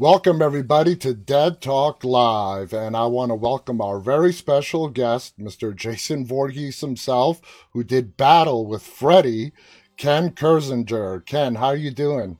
[0.00, 2.72] Welcome, everybody, to Dead Talk Live.
[2.72, 5.76] And I want to welcome our very special guest, Mr.
[5.76, 7.42] Jason Voorhees himself,
[7.74, 9.52] who did battle with Freddy,
[9.98, 11.26] Ken Kirzinger.
[11.26, 12.38] Ken, how are you doing?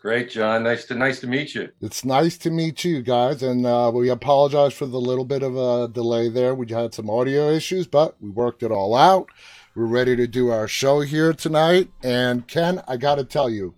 [0.00, 0.64] Great, John.
[0.64, 1.68] Nice to nice to meet you.
[1.82, 5.54] It's nice to meet you guys, and uh, we apologize for the little bit of
[5.54, 6.54] a delay there.
[6.54, 9.28] We had some audio issues, but we worked it all out.
[9.74, 11.90] We're ready to do our show here tonight.
[12.02, 13.74] And Ken, I got to tell you,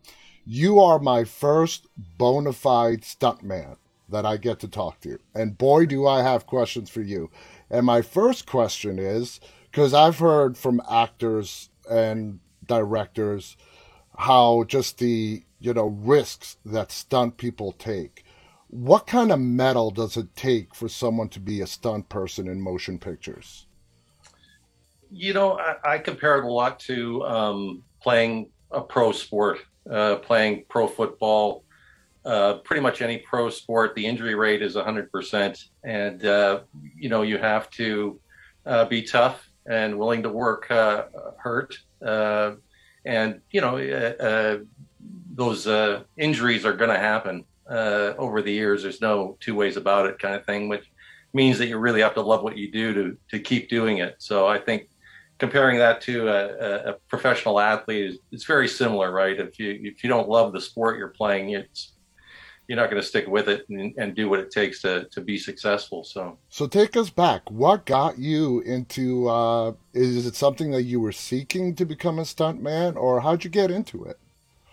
[0.51, 3.77] you are my first bona fide stuntman
[4.09, 5.19] that I get to talk to.
[5.35, 7.29] And boy, do I have questions for you.
[7.69, 9.41] And my first question is
[9.71, 13.59] because I've heard from actors and directors
[14.17, 18.25] how just the, you know, risks that stunt people take.
[18.69, 22.59] What kind of mettle does it take for someone to be a stunt person in
[22.59, 23.67] motion pictures?
[25.11, 29.59] You know, I, I compare it a lot to um, playing a pro sport
[29.91, 31.65] uh, playing pro football,
[32.25, 35.65] uh, pretty much any pro sport, the injury rate is 100%.
[35.85, 36.61] And, uh,
[36.97, 38.21] you know, you have to
[38.67, 41.05] uh, be tough and willing to work uh,
[41.39, 41.79] hurt.
[42.05, 42.53] Uh,
[43.05, 44.65] and, you know,
[45.35, 45.67] those
[46.17, 48.83] injuries are going to happen over the years.
[48.83, 50.91] There's no two ways about it kind of thing, which
[51.33, 54.17] means that you really have to love what you do to, to keep doing it.
[54.19, 54.89] So I think
[55.39, 59.39] comparing that to a, a professional athlete is it's very similar, right?
[59.39, 61.93] If you if you don't love the sport you're playing, it's
[62.69, 65.23] you're not going to stick with it and, and, do what it takes to to
[65.23, 66.05] be successful.
[66.05, 67.51] So, so take us back.
[67.51, 69.29] What got you into?
[69.29, 73.51] Uh, is it something that you were seeking to become a stuntman, or how'd you
[73.51, 74.19] get into it?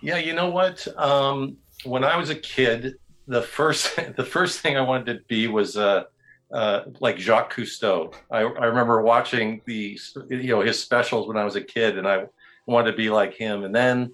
[0.02, 0.86] Yeah, you know what?
[0.98, 2.96] Um, when I was a kid,
[3.28, 6.04] the first the first thing I wanted to be was uh,
[6.52, 8.14] uh, like Jacques Cousteau.
[8.32, 12.08] I, I remember watching the you know his specials when I was a kid, and
[12.08, 12.26] I
[12.66, 13.64] wanted to be like him.
[13.64, 14.12] And then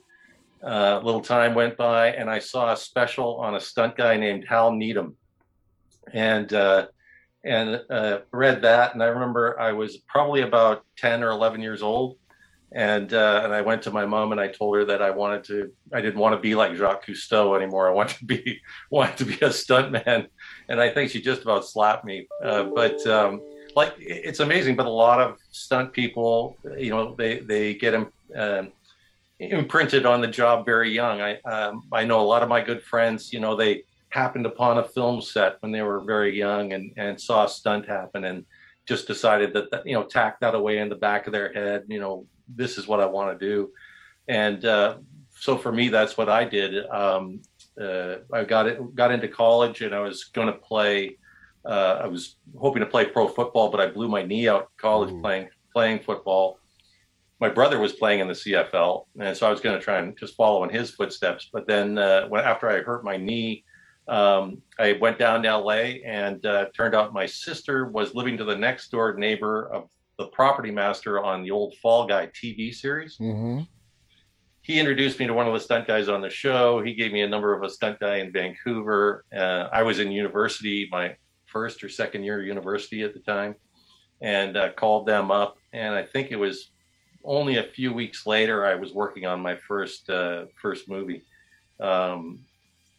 [0.63, 4.17] uh, a little time went by, and I saw a special on a stunt guy
[4.17, 5.15] named Hal Needham,
[6.13, 6.87] and uh,
[7.43, 8.93] and uh, read that.
[8.93, 12.17] And I remember I was probably about ten or eleven years old,
[12.71, 15.43] and uh, and I went to my mom and I told her that I wanted
[15.45, 17.89] to I didn't want to be like Jacques Cousteau anymore.
[17.89, 20.27] I wanted to be wanted to be a stuntman,
[20.69, 22.27] and I think she just about slapped me.
[22.43, 23.41] Uh, but um,
[23.75, 27.95] like it's amazing, but a lot of stunt people, you know, they they get.
[28.35, 28.63] Uh,
[29.41, 31.19] imprinted on the job very young.
[31.21, 33.33] I um, I know a lot of my good friends.
[33.33, 37.19] You know, they happened upon a film set when they were very young and and
[37.19, 38.45] saw a stunt happen and
[38.87, 41.83] just decided that, that you know tack that away in the back of their head.
[41.87, 43.71] You know, this is what I want to do.
[44.27, 44.97] And uh,
[45.31, 46.85] so for me, that's what I did.
[46.87, 47.41] Um,
[47.81, 51.17] uh, I got it, got into college, and I was going to play.
[51.65, 54.67] Uh, I was hoping to play pro football, but I blew my knee out in
[54.77, 55.21] college Ooh.
[55.21, 56.59] playing playing football.
[57.39, 60.17] My brother was playing in the CFL, and so I was going to try and
[60.17, 61.49] just follow in his footsteps.
[61.51, 63.63] But then, uh, when, after I hurt my knee,
[64.07, 68.43] um, I went down to LA, and uh, turned out my sister was living to
[68.43, 73.17] the next door neighbor of the property master on the old Fall Guy TV series.
[73.17, 73.61] Mm-hmm.
[74.63, 76.81] He introduced me to one of the stunt guys on the show.
[76.83, 79.25] He gave me a number of a stunt guy in Vancouver.
[79.35, 83.55] Uh, I was in university, my first or second year of university at the time,
[84.21, 85.57] and uh, called them up.
[85.73, 86.71] And I think it was
[87.23, 91.23] only a few weeks later I was working on my first uh, first movie.
[91.79, 92.45] Um,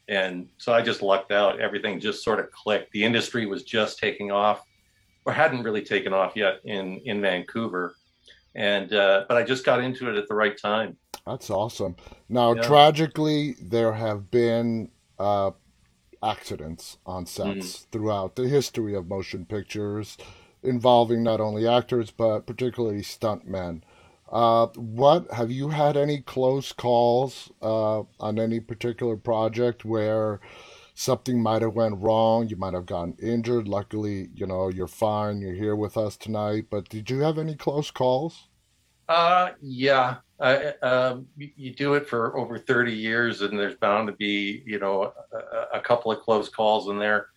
[0.09, 1.61] and so I just lucked out.
[1.61, 2.91] Everything just sort of clicked.
[2.91, 4.63] The industry was just taking off
[5.25, 7.95] or hadn't really taken off yet in in Vancouver,
[8.57, 10.97] and uh, but I just got into it at the right time.
[11.27, 11.97] That's awesome.
[12.29, 12.63] Now, yeah.
[12.63, 15.53] tragically, there have been uh,
[16.23, 17.47] accidents on sets
[17.77, 17.87] mm.
[17.93, 20.19] throughout the history of motion pictures,
[20.63, 23.83] involving not only actors but particularly stuntmen.
[24.31, 30.41] Uh, what have you had any close calls uh, on any particular project where
[30.95, 32.49] something might have went wrong.
[32.49, 33.69] You might have gotten injured.
[33.69, 35.41] Luckily, you know, you're fine.
[35.41, 36.67] You're here with us tonight.
[36.71, 38.49] But did you have any close calls?
[39.09, 40.17] Uh, yeah.
[40.41, 44.79] Uh, um, you, do it for over 30 years, and there's bound to be, you
[44.79, 47.29] know, a, a couple of close calls in there.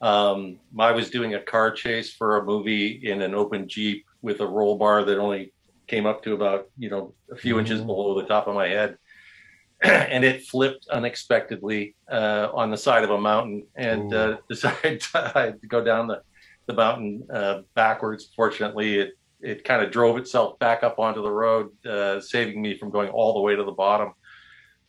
[0.00, 4.40] Um, I was doing a car chase for a movie in an open Jeep with
[4.40, 5.52] a roll bar that only
[5.86, 7.60] came up to about, you know, a few mm-hmm.
[7.60, 8.98] inches below the top of my head
[9.82, 15.66] and it flipped unexpectedly uh, on the side of a mountain and uh, decided to
[15.68, 16.22] go down the,
[16.66, 18.30] the mountain uh, backwards.
[18.34, 19.10] Fortunately, it,
[19.44, 23.10] it kind of drove itself back up onto the road, uh, saving me from going
[23.10, 24.12] all the way to the bottom.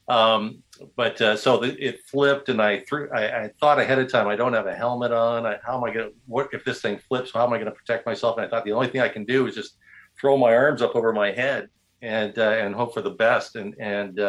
[0.08, 0.64] Um,
[0.96, 3.10] but uh, so the, it flipped, and I threw.
[3.12, 4.28] I, I, thought ahead of time.
[4.28, 5.46] I don't have a helmet on.
[5.46, 6.16] I, how am I going to?
[6.28, 7.32] What if this thing flips?
[7.34, 8.38] How am I going to protect myself?
[8.38, 9.78] And I thought the only thing I can do is just
[10.20, 11.70] throw my arms up over my head
[12.02, 13.56] and uh, and hope for the best.
[13.56, 14.20] And and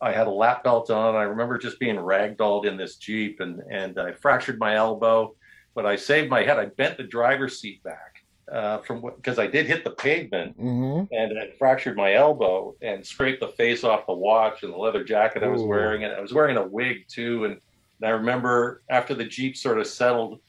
[0.00, 1.16] I had a lap belt on.
[1.16, 5.34] I remember just being ragdolled in this Jeep and, and I fractured my elbow,
[5.74, 6.58] but I saved my head.
[6.58, 8.11] I bent the driver's seat back
[8.52, 13.04] uh, from because I did hit the pavement hmm and I fractured my elbow and
[13.04, 16.04] scraped the face off the watch and the leather jacket I was wearing.
[16.04, 17.44] And I was wearing a wig too.
[17.44, 20.40] And, and I remember after the Jeep sort of settled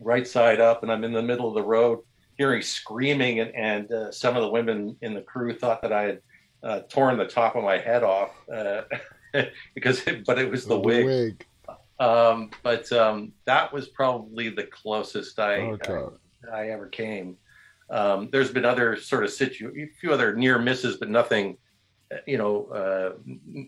[0.00, 2.00] right side up and I'm in the middle of the road
[2.36, 6.02] hearing screaming and, and uh, some of the women in the crew thought that I
[6.02, 6.20] had
[6.62, 8.82] uh, torn the top of my head off uh,
[9.74, 11.44] because but it was the wig.
[11.98, 15.92] Um, but um, that was probably the closest I, Okay.
[15.92, 16.08] I,
[16.52, 17.36] I ever came.
[17.88, 21.56] Um, there's been other sort of situ, a few other near misses, but nothing,
[22.12, 23.12] uh, you know, uh,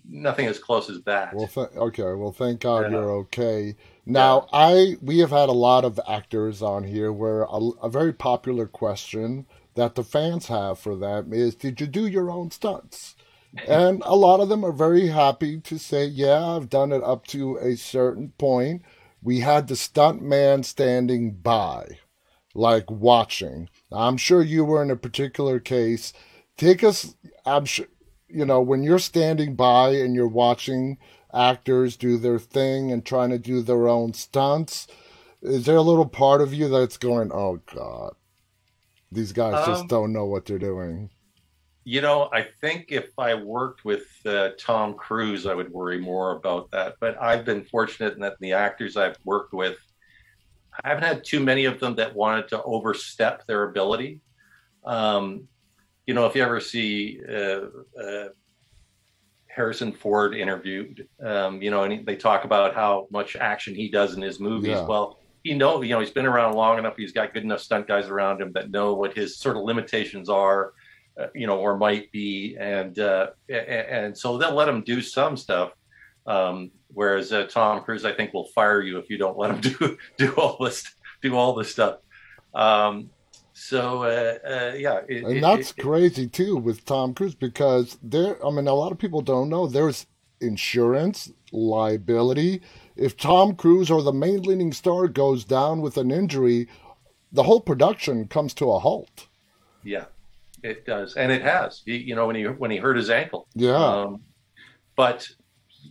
[0.05, 1.35] nothing as close as that.
[1.35, 2.13] Well, th- okay.
[2.15, 2.91] Well, thank God Yeah.
[2.99, 3.77] you're okay.
[4.07, 8.13] Now, I we have had a lot of actors on here where a, a very
[8.13, 13.15] popular question that the fans have for them is, "Did you do your own stunts?"
[13.69, 17.27] And a lot of them are very happy to say, "Yeah, I've done it up
[17.29, 18.83] to a certain point."
[19.23, 21.99] We had the stunt man standing by,
[22.59, 23.69] like watching.
[23.93, 26.13] I'm sure you were in a particular case.
[26.57, 27.15] Take us.
[27.47, 27.87] I'm sure
[28.29, 30.99] you know when you're standing by and you're watching
[31.33, 34.87] actors do their thing and trying to do their own stunts
[35.43, 38.15] is there a little part of you that's going oh god
[39.13, 41.11] these guys just Um, don't know what they're doing
[41.85, 46.33] You know, I think if I worked with uh, Tom Cruise, I would worry more
[46.37, 46.97] about that.
[47.01, 49.79] But I've been fortunate in that the actors I've worked with,
[50.85, 54.21] I haven't had too many of them that wanted to overstep their ability.
[54.85, 55.49] Um,
[56.07, 57.67] you know, if you ever see uh,
[58.01, 58.29] uh,
[59.47, 63.89] Harrison Ford interviewed, um, you know, and he, they talk about how much action he
[63.89, 64.71] does in his movies.
[64.71, 64.87] Yeah.
[64.87, 66.95] Well, he know, you know, he's been around long enough.
[66.97, 70.29] He's got good enough stunt guys around him that know what his sort of limitations
[70.29, 70.73] are
[71.19, 75.37] uh, you know, or might be, and uh, and so they'll let him do some
[75.37, 75.73] stuff.
[76.29, 79.61] Um, whereas uh, Tom Cruise, I think, will fire you if you don't let him
[79.79, 80.85] do do all this
[81.23, 81.97] do all this stuff.
[82.55, 83.11] Um,
[83.55, 87.99] so uh, uh, yeah, it, and it- that's it- crazy too with tom cruise because
[88.03, 90.07] there i mean a lot of people don't know there's
[90.41, 92.61] insurance liability.
[92.95, 96.69] If tom cruise or the main leading star goes down with an injury
[97.33, 99.27] the whole production comes to a halt.
[99.85, 100.05] Yeah,
[100.63, 101.83] it does, and it has.
[101.85, 103.75] He, you know, when he when he hurt his ankle, yeah.
[103.77, 104.23] Um,
[104.97, 105.29] but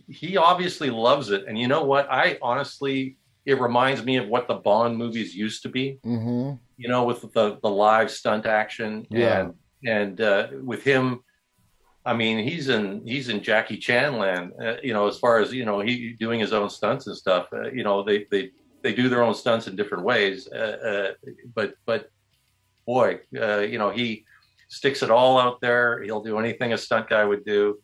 [0.08, 1.44] he obviously loves it.
[1.46, 2.10] And you know what?
[2.10, 3.16] I honestly,
[3.46, 5.98] it reminds me of what the Bond movies used to be.
[6.02, 9.40] hmm You know, with the the live stunt action Yeah.
[9.40, 9.54] and
[9.86, 11.20] and uh, with him.
[12.04, 14.52] I mean, he's in he's in Jackie Chan land.
[14.62, 17.48] Uh, you know, as far as you know, he doing his own stunts and stuff.
[17.52, 18.50] Uh, you know, they they
[18.82, 20.48] they do their own stunts in different ways.
[20.50, 22.08] Uh, uh, but but
[22.86, 24.24] boy, uh, you know, he
[24.68, 26.02] sticks it all out there.
[26.02, 27.78] He'll do anything a stunt guy would do.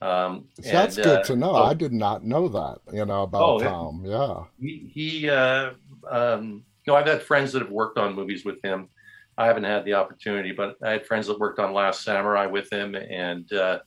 [0.00, 1.50] Um, So that's and, good uh, to know.
[1.50, 3.58] oh, I did not know that, you know, about Oh.
[3.60, 4.02] Tom.
[4.04, 4.44] Yeah.
[4.60, 5.70] he, he uh,
[6.08, 8.88] um, you know, I've had friends that have worked on movies with him.
[9.36, 12.72] I haven't had the opportunity, but I had friends that worked on Last Samurai with
[12.72, 13.78] him, and uh,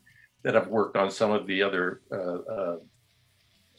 [0.43, 2.15] that have worked on some of the other uh,
[2.55, 2.75] uh,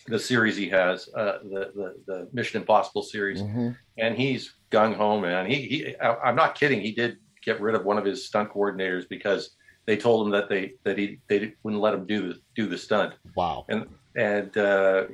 [0.06, 3.40] the series he has, uh, the, the the Mission Impossible series.
[3.40, 5.44] hmm and he's gung ho, man.
[5.44, 6.80] He, he, I- I'm not kidding.
[6.80, 9.50] He did get rid of one of his stunt coordinators because
[9.86, 12.78] they told him that they that he they wouldn't let him do the do the
[12.78, 13.14] stunt.
[13.36, 13.66] Wow.
[14.14, 15.04] And uh,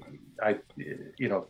[0.43, 1.47] I, you know,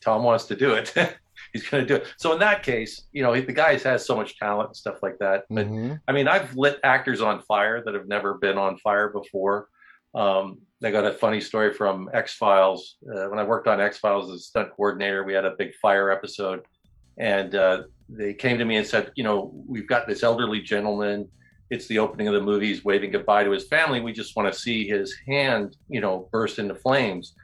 [0.00, 0.92] Tom wants to do it.
[1.52, 2.12] He's going to do it.
[2.16, 5.18] So in that case, you know, the guy has so much talent and stuff like
[5.18, 5.44] that.
[5.50, 9.08] But hmm I mean, I've lit actors on fire that have never been on fire
[9.08, 9.68] before.
[10.14, 12.96] Um, I got a funny story from X Files.
[13.06, 15.74] Uh, when I worked on X Files as a stunt coordinator, we had a big
[15.76, 16.62] fire episode,
[17.18, 21.28] and uh, they came to me and said, "You know, we've got this elderly gentleman.
[21.72, 22.68] It's the opening of the movie.
[22.68, 24.00] He's waving goodbye to his family.
[24.00, 27.34] We just want to see his hand, you know, burst into flames."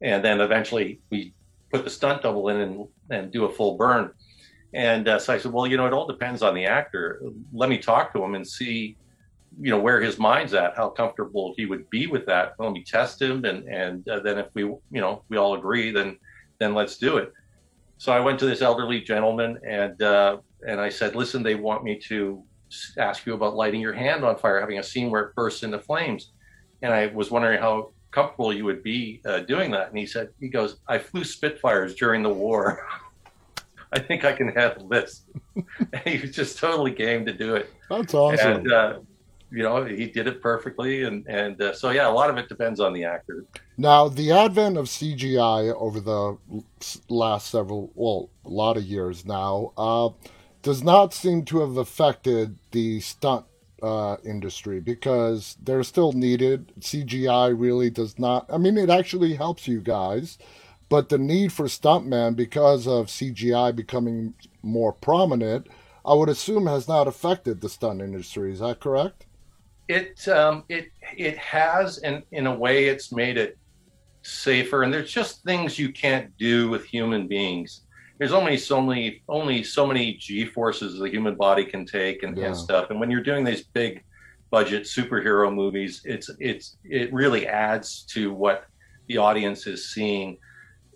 [0.00, 1.34] And then eventually, we
[1.72, 4.12] put the stunt double in and and do a full burn.
[4.74, 7.20] And uh, so I said, well, you know, it all depends on the actor.
[7.52, 8.96] Let me talk to him and see,
[9.60, 12.54] you know, where his mind's at, how comfortable he would be with that.
[12.58, 15.90] Let me test him, and and uh, then if we, you know, we all agree,
[15.90, 16.18] then
[16.58, 17.32] then let's do it.
[17.98, 21.84] So I went to this elderly gentleman and uh, and I said, listen, they want
[21.84, 22.42] me to
[22.98, 25.78] ask you about lighting your hand on fire, having a scene where it bursts into
[25.78, 26.32] flames,
[26.82, 29.88] and I was wondering how comfortable you would be uh, doing that.
[29.88, 32.86] And he said, he goes, I flew Spitfires during the war.
[33.92, 35.24] I think I can handle this.
[35.54, 37.70] and he was just totally game to do it.
[37.90, 38.52] That's awesome.
[38.52, 38.98] And, uh,
[39.50, 41.02] you know, he did it perfectly.
[41.02, 43.44] And, and uh, so, yeah, a lot of it depends on the actor.
[43.76, 46.38] Now, the advent of CGI over the
[47.10, 50.08] last several, well, a lot of years now, uh,
[50.62, 53.44] does not seem to have affected the stunt
[53.82, 56.72] uh, industry because they're still needed.
[56.78, 58.46] CGI really does not.
[58.48, 60.38] I mean, it actually helps you guys,
[60.88, 65.66] but the need for stuntmen because of CGI becoming more prominent,
[66.06, 68.52] I would assume, has not affected the stunt industry.
[68.52, 69.26] Is that correct?
[69.88, 73.58] It um, it it has, and in a way, it's made it
[74.22, 74.84] safer.
[74.84, 77.81] And there's just things you can't do with human beings.
[78.22, 82.38] There's only so many only so many G forces the human body can take and,
[82.38, 82.46] Yeah.
[82.46, 82.90] and stuff.
[82.90, 84.04] And when you're doing these big
[84.48, 88.66] budget superhero movies, it's it's it really adds to what
[89.08, 90.38] the audience is seeing.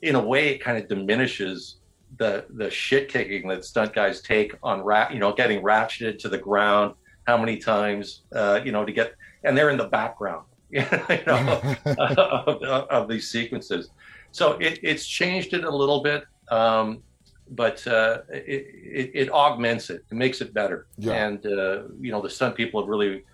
[0.03, 1.79] In a way, it kind of diminishes
[2.17, 6.29] the the shit kicking that stunt guys take on rat, you know, getting ratcheted to
[6.29, 6.95] the ground.
[7.27, 10.85] How many times, uh, you know, to get, and they're in the background, you
[11.27, 13.91] know, of, of these sequences.
[14.31, 17.03] So it, it's changed it a little bit, um,
[17.51, 20.05] but uh, it, it, it augments it.
[20.11, 20.87] It makes it better.
[20.99, 21.27] Yeah.
[21.27, 23.25] And uh, you know, the stunt people have really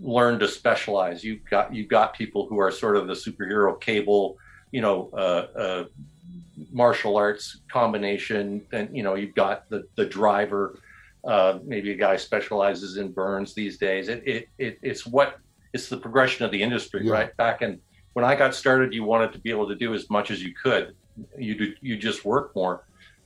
[0.00, 1.24] learned to specialize.
[1.24, 4.36] You've got you've got people who are sort of the superhero cable,
[4.72, 5.84] you know, uh, uh,
[6.72, 8.64] martial arts combination.
[8.72, 10.78] And you know, you've got the the driver.
[11.24, 14.08] Uh, maybe a guy specializes in burns these days.
[14.08, 15.38] It, it, it it's what
[15.72, 17.12] it's the progression of the industry, Yeah.
[17.12, 17.36] right?
[17.38, 17.80] Back in
[18.12, 20.52] when I got started, you wanted to be able to do as much as you
[20.54, 20.94] could.
[21.38, 22.84] You do, you just work more,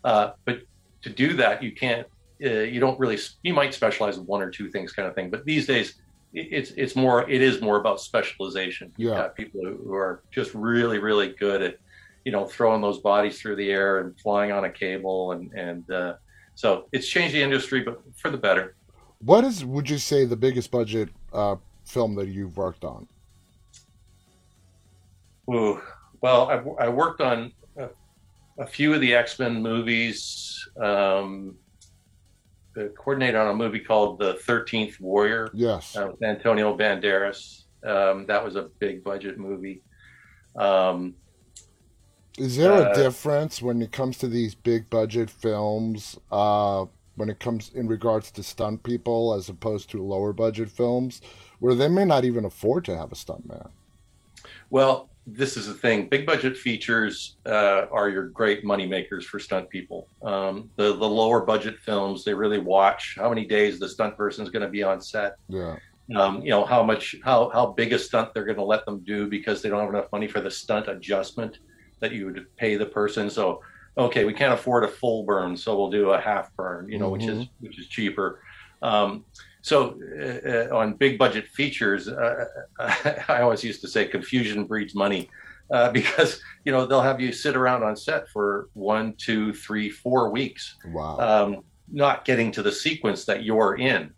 [0.09, 0.57] uh, but
[1.03, 2.07] to do that, you can't.
[2.43, 3.19] Uh, you don't really.
[3.43, 5.29] You might specialize in one or two things, kind of thing.
[5.35, 5.89] But these days,
[6.33, 7.29] it, it's it's more.
[7.29, 8.87] It is more about specialization.
[8.97, 9.19] You've Yeah.
[9.23, 11.75] got people who, are just really, really good at,
[12.25, 15.91] you know, throwing those bodies through the air and flying on a cable, and and
[15.91, 16.15] uh,
[16.55, 18.75] so it's changed the industry, but for the better.
[19.21, 23.09] What is, would you say, the biggest budget uh, film that you've worked on?
[25.53, 25.81] Ooh.
[26.21, 27.53] Well, I, I worked on
[28.59, 30.69] a, a few of the X Men movies.
[30.81, 31.57] Um,
[32.79, 35.97] uh, coordinated on a movie called The Thirteenth Warrior Yes.
[35.97, 37.65] uh, with Antonio Banderas.
[37.85, 39.83] Um, that was a big budget movie.
[40.57, 41.15] Um,
[42.37, 46.87] Is there a uh, difference when it comes to these big budget films, uh,
[47.17, 51.21] when it comes in regards to stunt people as opposed to lower budget films,
[51.59, 53.71] where they may not even afford to have a stuntman?
[54.71, 56.09] well, this is the thing.
[56.09, 60.09] Big budget features uh, are your great money makers for stunt people.
[60.23, 64.45] Um, the the lower budget films, they really watch how many days the stunt person
[64.45, 65.37] is going to be on set.
[65.49, 65.77] Yeah.
[66.17, 69.01] um, you know how much how how big a stunt they're going to let them
[69.01, 71.59] do because they don't have enough money for the stunt adjustment
[72.01, 73.61] that you would pay the person so
[73.99, 77.11] okay we can't afford a full burn so we'll do a half burn you know
[77.11, 78.41] which is which is cheaper
[78.81, 79.25] um,
[79.63, 82.45] so uh, uh, on big budget features uh,
[83.29, 85.29] i always used to say confusion breeds money
[85.71, 89.91] uh, because you know they'll have you sit around on set for one two three
[89.91, 91.19] four weeks Wow.
[91.19, 94.11] um, not getting to the sequence that you're in,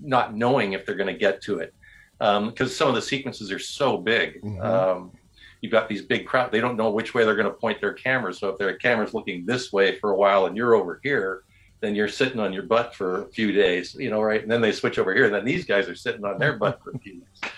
[0.00, 1.74] not knowing if they're going to get to it.
[2.18, 4.40] Because some of the sequences are so big.
[4.42, 4.64] Mhm.
[4.64, 5.12] Um,
[5.60, 7.92] you've got these big crowd, they don't know which way they're going to point their
[7.92, 8.38] cameras.
[8.38, 11.42] So if their camera's looking this way for a while and you're over here,
[11.80, 14.42] then you're sitting on your butt for a few days, you know, right?
[14.42, 16.80] And then they switch over here, and then these guys are sitting on their butt
[16.82, 17.52] for a few days.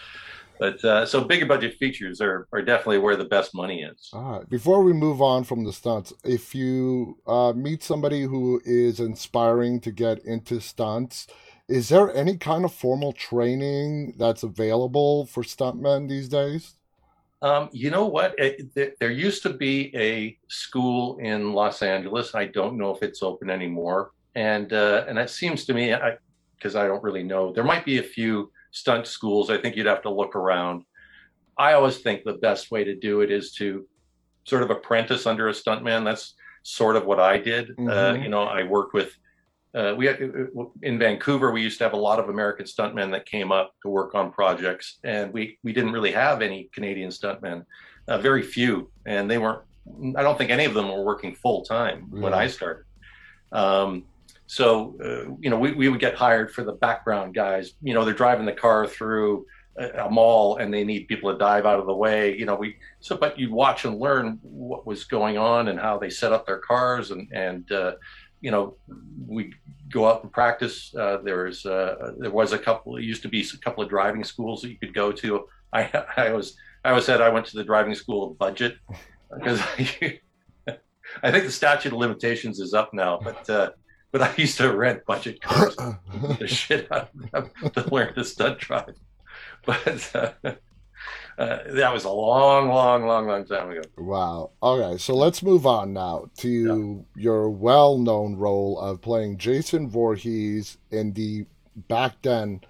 [0.59, 4.11] But uh, so bigger budget features are, are definitely where the best money is.
[4.13, 4.49] All right.
[4.49, 9.81] Before we move on from the stunts, if you uh, meet somebody who is inspiring
[9.81, 11.27] to get into stunts,
[11.67, 16.77] is there any kind of formal training that's available for stuntmen these days?
[17.43, 18.35] Um, you know what?
[18.39, 22.35] It, there, there used to be a school in Los Angeles.
[22.35, 25.95] I don't know if it's open anymore, and uh, and it seems to me,
[26.57, 29.49] because I, don't really know, there might be a few stunt schools.
[29.51, 30.85] I think you'd have to look around.
[31.57, 33.87] I always think the best way to do it is to
[34.45, 36.05] sort of apprentice under a stuntman.
[36.05, 37.71] That's sort of what I did.
[37.71, 38.23] Uh, Mhm.
[38.23, 39.17] you know, I worked with.
[39.75, 40.09] Uh, we
[40.83, 43.89] in Vancouver, we used to have a lot of American stuntmen that came up to
[43.89, 47.65] work on projects, and we we didn't really have any Canadian stuntmen,
[48.09, 49.63] uh, very few, and they weren't.
[50.17, 52.85] I don't think any of them were working full time when I started.
[53.53, 54.05] Um,
[54.47, 57.75] so uh, you know, we, we would get hired for the background guys.
[57.81, 59.47] You know, they're driving the car through
[59.79, 62.37] a, a mall and they need people to dive out of the way.
[62.37, 65.99] You know, we so but you'd watch and learn what was going on and how
[65.99, 67.93] they set up their cars and and uh,
[68.41, 68.77] you know
[69.27, 69.53] we
[69.91, 70.95] go out and practice.
[70.95, 72.97] Uh, there's uh, there was a couple.
[72.97, 75.47] It used to be a couple of driving schools that you could go to.
[75.73, 78.77] I I was I always said I went to the driving school of budget
[79.35, 79.61] because
[81.23, 83.49] I think the statute of limitations is up now, but.
[83.49, 83.71] Uh,
[84.13, 85.77] but I used to rent budget cars
[86.39, 88.97] the shit out of them to learn to stunt drive.
[89.65, 90.57] But
[91.41, 93.83] uh, that was a long, long, long, long time ago.
[93.97, 94.51] Wow.
[94.63, 100.79] Okay, so let's move on now to your well known role of playing Jason Voorhees
[100.91, 101.47] in the
[101.89, 102.61] back then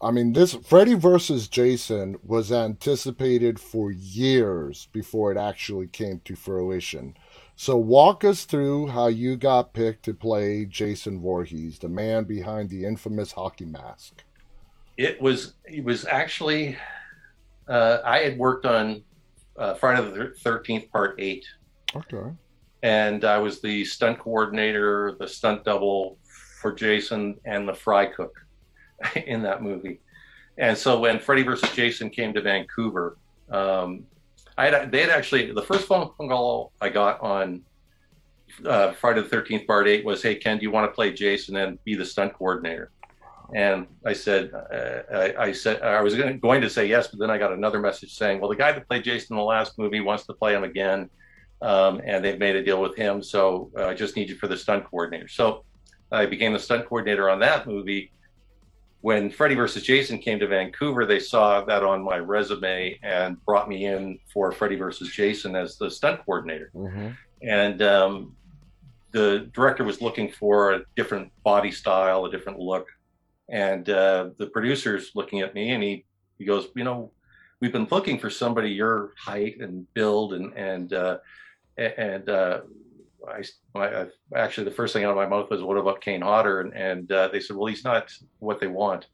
[0.00, 6.36] I mean, this Freddy versus Jason was anticipated for years before it actually came to
[6.36, 7.16] fruition.
[7.56, 12.68] So, walk us through how you got picked to play Jason Voorhees, the man behind
[12.68, 14.22] the infamous hockey mask.
[14.96, 16.76] It was it was actually
[17.68, 19.02] uh, I had worked on
[19.58, 21.46] uh, Friday the Thirteenth Part Eight.
[21.94, 22.30] Okay.
[22.82, 26.18] And I was the stunt coordinator, the stunt double
[26.60, 28.34] for Jason, and the fry cook
[29.26, 30.00] in that movie.
[30.58, 33.18] And so when Freddy versus Jason came to Vancouver,
[33.50, 34.04] um,
[34.58, 37.62] I had they had actually the first phone call I got on
[38.64, 41.56] uh, Friday the Thirteenth Part Eight was, "Hey Ken, do you want to play Jason
[41.56, 42.90] and be the stunt coordinator?"
[43.54, 47.30] And I said, uh, I, I, said I was going to, say yes, but then
[47.30, 50.00] I got another message saying, "Well, the guy that played Jason in the last movie
[50.00, 51.08] wants to play him again,
[51.62, 54.48] um, and they've made a deal with him, so uh, I just need you for
[54.48, 55.64] the stunt coordinator." So
[56.10, 58.10] I became the stunt coordinator on that movie
[59.06, 63.68] when Freddy versus Jason came to Vancouver, they saw that on my resume and brought
[63.68, 66.72] me in for Freddy versus Jason as the stunt coordinator.
[66.74, 67.10] Mm-hmm.
[67.42, 68.34] And um,
[69.12, 72.88] the director was looking for a different body style, a different look.
[73.48, 76.04] And uh, the producer's looking at me and he,
[76.38, 77.12] he goes, You know,
[77.60, 81.18] we've been looking for somebody your height and build and, and, uh,
[81.78, 82.60] and, uh,
[83.28, 83.42] I,
[83.74, 86.74] I, actually the first thing out of my mouth was, "What about Kane Hodder?" And,
[86.74, 89.06] and uh, they said, "Well, he's not what they want,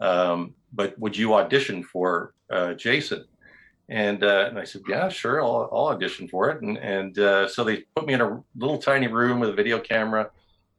[0.00, 3.24] um, but would you audition for uh, Jason?"
[3.88, 7.48] And, uh, and I said, "Yeah, sure, I'll, I'll audition for it." And, and uh,
[7.48, 10.30] so they put me in a little tiny room with a video camera.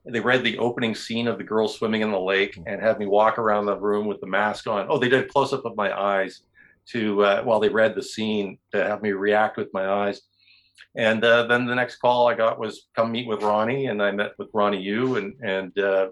[0.05, 3.05] They read the opening scene of the girl swimming in the lake and had me
[3.05, 4.85] walk around the room with the mask on.
[4.89, 6.41] Oh, they did a close up of my eyes
[6.87, 10.21] to uh, while they read the scene to have me react with my eyes
[10.95, 14.11] and uh, then the next call I got was come meet with Ronnie, and I
[14.11, 16.07] met with Ronnie Yu, and and uh,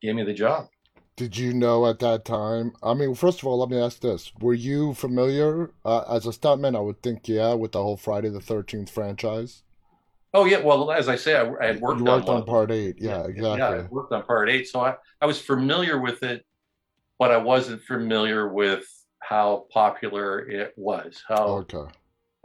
[0.00, 0.68] gave me the job.
[1.16, 2.72] Did you know at that time?
[2.82, 6.30] I mean, first of all, let me ask this: Were you familiar uh, as a
[6.30, 6.76] stuntman?
[6.76, 9.62] I would think, yeah, with the whole Friday the Thirteenth franchise.
[10.34, 12.96] Oh yeah, well, as I say, I, I had worked, worked on, on Part Eight.
[12.98, 13.58] Yeah, yeah, exactly.
[13.58, 16.44] Yeah, I worked on Part Eight, so I I was familiar with it,
[17.18, 18.84] but I wasn't familiar with
[19.20, 21.22] how popular it was.
[21.28, 21.92] How okay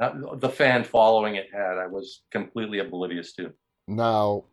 [0.02, 3.54] uh, the fan following it had, I was completely oblivious to.
[3.88, 4.46] Now,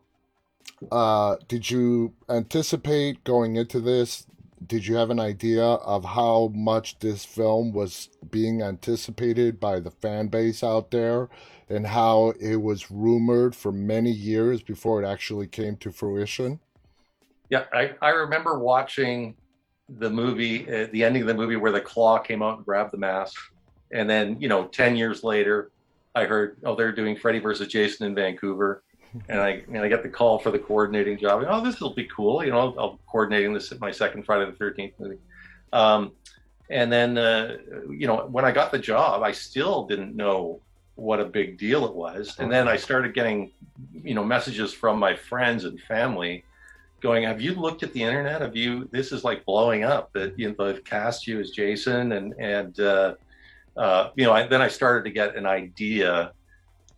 [0.93, 4.27] uh, did you anticipate going into this?
[4.67, 9.91] Did you have an idea of how much this film was being anticipated by the
[9.91, 11.29] fan base out there
[11.69, 16.61] and how it was rumored for many years before it actually came to fruition?
[17.51, 19.35] Yeah, I, I remember watching
[19.89, 22.93] the movie, uh, the ending of the movie where the claw came out and grabbed
[22.93, 23.39] the mask
[23.91, 25.71] and then, you know, 10 years later,
[26.15, 28.83] I heard, oh, they're doing Freddy versus Jason in Vancouver.
[29.29, 31.43] And I, and I get the call for the coordinating job.
[31.49, 32.45] Oh, this will be cool.
[32.45, 35.19] You know, I'll, coordinating this at my second Friday the 13th movie.
[35.73, 36.13] Um,
[36.69, 37.57] and then, uh,
[37.89, 40.61] you know, when I got the job, I still didn't know
[40.99, 42.35] what a big deal it was.
[42.41, 43.53] And then I started getting,
[43.93, 46.45] you know, messages from my friends and family
[47.01, 48.41] going, have you looked at the internet?
[48.41, 52.13] Have you, this is like blowing up that, you know, they've cast you as Jason
[52.13, 53.15] and, and, uh,
[53.77, 56.33] uh, you know, I, then I started to get an idea.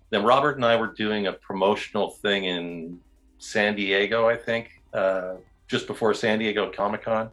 [0.09, 2.99] Then Robert and I were doing a promotional thing in
[3.37, 5.35] San Diego, I think, uh,
[5.69, 7.29] just before San Diego Comic Con.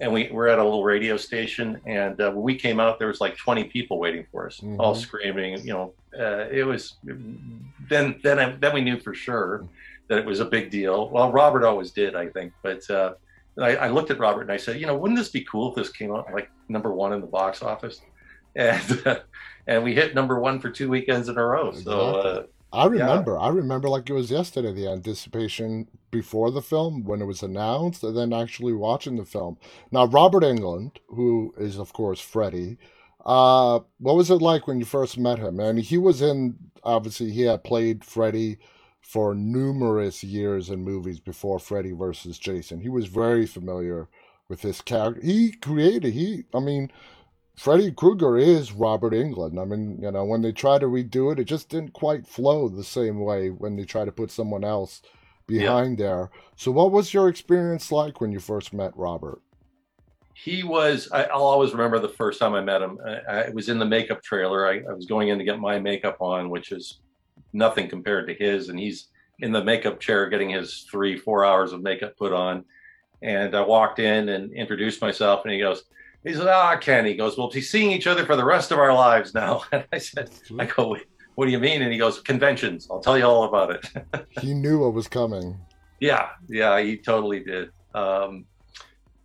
[0.00, 3.08] And we were at a little radio station, and uh, when we came out, there
[3.08, 4.80] was like 20 people waiting for us, mm-hmm.
[4.80, 5.58] all screaming.
[5.66, 6.94] You know, uh, it was.
[7.02, 9.66] Then, then, I, then we knew for sure
[10.08, 11.10] that it was a big deal.
[11.10, 13.14] Well, Robert always did, I think, but uh,
[13.58, 15.76] I, I, looked at Robert and I said, you know, wouldn't this be cool if
[15.76, 18.00] this came out like number one in the box office?
[18.56, 19.20] and uh,
[19.66, 21.72] and we hit number one for two weekends in a row.
[21.72, 23.38] So uh, I remember, yeah.
[23.46, 28.02] I remember like it was yesterday the anticipation before the film when it was announced,
[28.02, 29.56] and then actually watching the film.
[29.90, 32.78] Now Robert Englund, who is of course Freddy.
[33.24, 35.60] Uh, what was it like when you first met him?
[35.60, 38.58] And he was in obviously he had played Freddy
[39.00, 42.80] for numerous years in movies before Freddy versus Jason.
[42.80, 44.08] He was very familiar
[44.48, 45.20] with this character.
[45.24, 46.90] He created he I mean
[47.58, 49.60] Freddy Krueger is Robert Englund.
[49.60, 52.68] I mean, you know, when they try to redo it, it just didn't quite flow
[52.68, 55.02] the same way when they try to put someone else
[55.48, 56.06] behind yeah.
[56.06, 56.30] there.
[56.54, 59.42] So, what was your experience like when you first met Robert?
[60.34, 62.96] He was, I, will always remember the first time I met him.
[63.04, 64.68] I, I was in the makeup trailer.
[64.68, 67.00] I, I was going in to get my makeup on, which is
[67.52, 68.68] nothing compared to his.
[68.68, 69.08] And he's
[69.40, 72.64] in the makeup chair getting his three, four hours of makeup put on.
[73.20, 75.82] And I walked in and introduced myself, and he goes,
[76.24, 78.70] he said, "Ah, oh, Ken." He goes, "We'll be seeing each other for the rest
[78.72, 80.96] of our lives now." And I said, "I go,
[81.34, 82.88] what do you mean?" And he goes, "Conventions.
[82.90, 85.58] I'll tell you all about it." he knew what was coming.
[86.00, 87.70] Yeah, yeah, he totally did.
[87.94, 88.46] Um,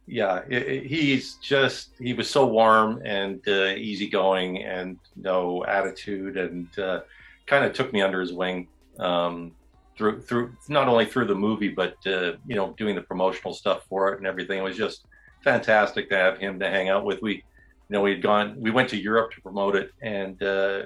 [0.06, 6.38] yeah, it, it, he's just he was so warm and uh, easygoing and no attitude
[6.38, 7.02] and uh,
[7.46, 8.68] kind of took me under his wing
[9.00, 9.54] um,
[9.98, 13.86] through through not only through the movie but uh, you know doing the promotional stuff
[13.88, 14.60] for it and everything.
[14.60, 15.06] It was just
[15.44, 17.22] fantastic to have him to hang out with.
[17.22, 17.44] We you
[17.90, 20.84] know we had gone we went to Europe to promote it and uh,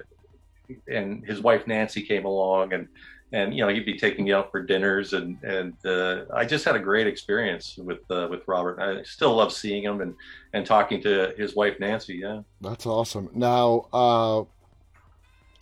[0.87, 2.87] and his wife Nancy came along and
[3.31, 6.65] and you know he'd be taking me out for dinners and and uh, I just
[6.65, 8.79] had a great experience with uh, with Robert.
[8.79, 10.15] I still love seeing him and
[10.53, 12.15] and talking to his wife Nancy.
[12.15, 13.29] Yeah, that's awesome.
[13.33, 14.43] Now, uh,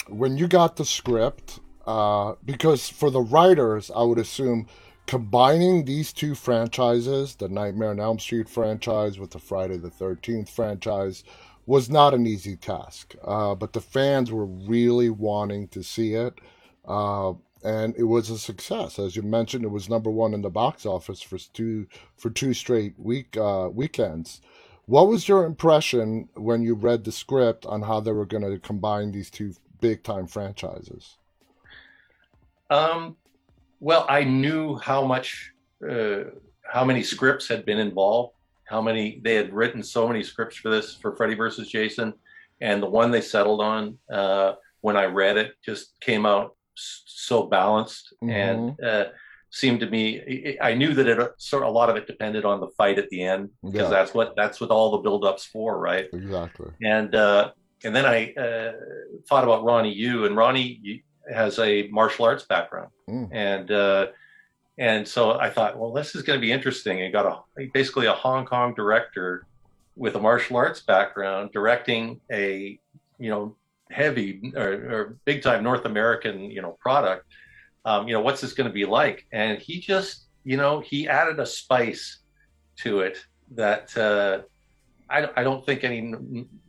[0.07, 4.67] when you got the script, uh, because for the writers, I would assume
[5.07, 10.49] combining these two franchises, the Nightmare on Elm Street franchise with the Friday the Thirteenth
[10.49, 11.23] franchise.
[11.67, 16.35] Was not an easy task, uh, but the fans were really wanting to see it.
[16.87, 18.99] Uh, and it was a success.
[18.99, 22.53] As you mentioned, it was number one in the box office for two for two
[22.53, 24.41] straight week uh, weekends.
[24.85, 28.59] What was your impression when you read the script on how they were going to
[28.59, 31.17] combine these two big time franchises?
[32.69, 33.17] Um,
[33.85, 35.53] well, I knew how much,
[35.87, 36.23] uh,
[36.63, 40.69] how many scripts had been involved, how many they had written so many scripts for
[40.71, 42.11] this for Freddy versus Jason,
[42.61, 47.43] and the one they settled on uh, when I read it just came out so
[47.43, 48.31] balanced mm-hmm.
[48.31, 49.05] and uh,
[49.51, 52.59] seemed to me i knew that it sort of a lot of it depended on
[52.59, 53.87] the fight at the end because yeah.
[53.87, 57.51] that's what that's what all the build-ups for right exactly and uh,
[57.85, 58.73] and then i uh,
[59.29, 63.27] thought about ronnie yu and ronnie has a martial arts background mm.
[63.31, 64.07] and uh,
[64.77, 67.25] and so i thought well this is going to be interesting and got
[67.57, 69.45] a basically a hong kong director
[69.95, 72.79] with a martial arts background directing a
[73.17, 73.55] you know
[73.91, 77.25] heavy or, or big time North American, you know, product.
[77.85, 79.25] Um, you know, what's this going to be like?
[79.31, 82.19] And he just, you know, he added a spice
[82.77, 84.41] to it that uh,
[85.09, 86.13] I, I don't think any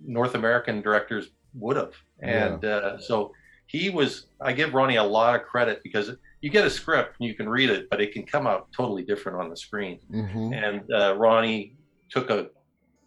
[0.05, 1.95] North American directors would have.
[2.21, 2.69] And yeah.
[2.69, 3.33] uh, so
[3.67, 7.29] he was, I give Ronnie a lot of credit because you get a script and
[7.29, 9.99] you can read it, but it can come out totally different on the screen.
[10.13, 10.53] Mm-hmm.
[10.53, 11.75] And uh, Ronnie
[12.11, 12.49] took a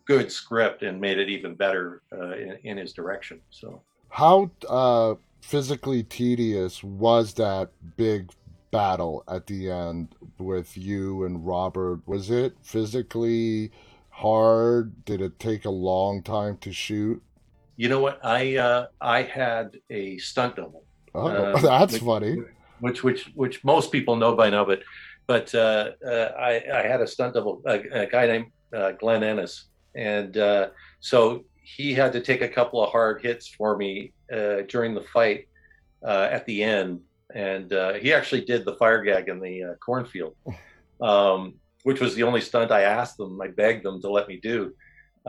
[0.06, 3.40] good script and made it even better uh, in, in, his direction.
[3.52, 8.32] So how uh, physically tedious was that big
[8.72, 12.02] battle at the end with you and Robert?
[12.08, 13.72] Was it physically
[14.10, 15.06] hard?
[15.06, 17.22] Did it take a long time to shoot?
[17.80, 18.20] You know what?
[18.26, 20.84] I uh, I had a stunt double.
[21.16, 22.44] Oh, uh, that's which, funny.
[22.82, 24.82] Which which which most people know by now, but
[25.28, 29.24] but uh, uh, I I had a stunt double, a, a guy named uh, Glenn
[29.24, 34.12] Ennis, and uh, so he had to take a couple of hard hits for me
[34.30, 35.48] uh, during the fight
[36.04, 37.00] uh, at the end,
[37.34, 40.36] and uh, he actually did the fire gag in the uh, cornfield,
[41.02, 43.40] um, which was the only stunt I asked them.
[43.40, 44.74] I begged them to let me do.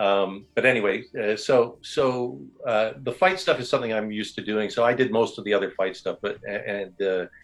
[0.00, 4.42] Um, but anyway, uh, so so uh, the fight stuff is something I'm used to
[4.42, 4.70] doing.
[4.70, 6.94] So I did most of the other fight stuff, but and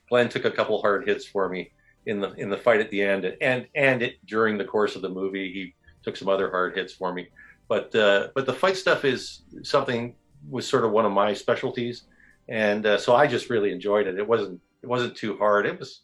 [0.09, 1.71] Glenn took a couple hard hits for me
[2.07, 5.03] in the in the fight at the end, and and it, during the course of
[5.03, 7.29] the movie, he took some other hard hits for me.
[7.69, 10.14] But uh, but the fight stuff is something
[10.49, 12.05] was sort of one of my specialties,
[12.49, 14.19] and uh, so I just really enjoyed it.
[14.19, 15.66] It wasn't it wasn't too hard.
[15.66, 16.03] It was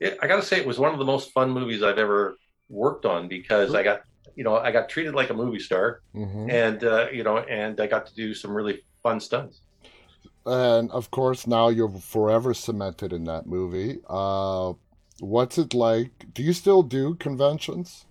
[0.00, 2.36] it, I got to say it was one of the most fun movies I've ever
[2.68, 4.02] worked on because I got
[4.36, 6.48] you know I got treated like a movie star, mm-hmm.
[6.50, 9.62] and uh, you know and I got to do some really fun stunts.
[10.44, 13.98] And of course, now you're forever cemented in that movie.
[14.08, 14.74] Uh,
[15.18, 16.32] what's it like?
[16.32, 18.04] Do you still do conventions?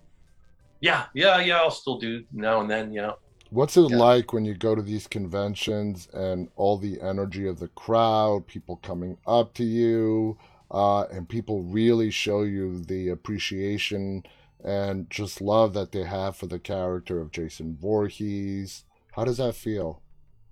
[0.80, 1.56] Yeah, yeah, yeah.
[1.56, 2.92] I'll still do now and then.
[2.92, 3.12] Yeah.
[3.50, 3.96] What's it yeah.
[3.96, 8.76] like when you go to these conventions and all the energy of the crowd, people
[8.76, 10.36] coming up to you,
[10.70, 14.24] uh, and people really show you the appreciation
[14.66, 18.84] and just love that they have for the character of Jason Voorhees?
[19.12, 20.02] How does that feel?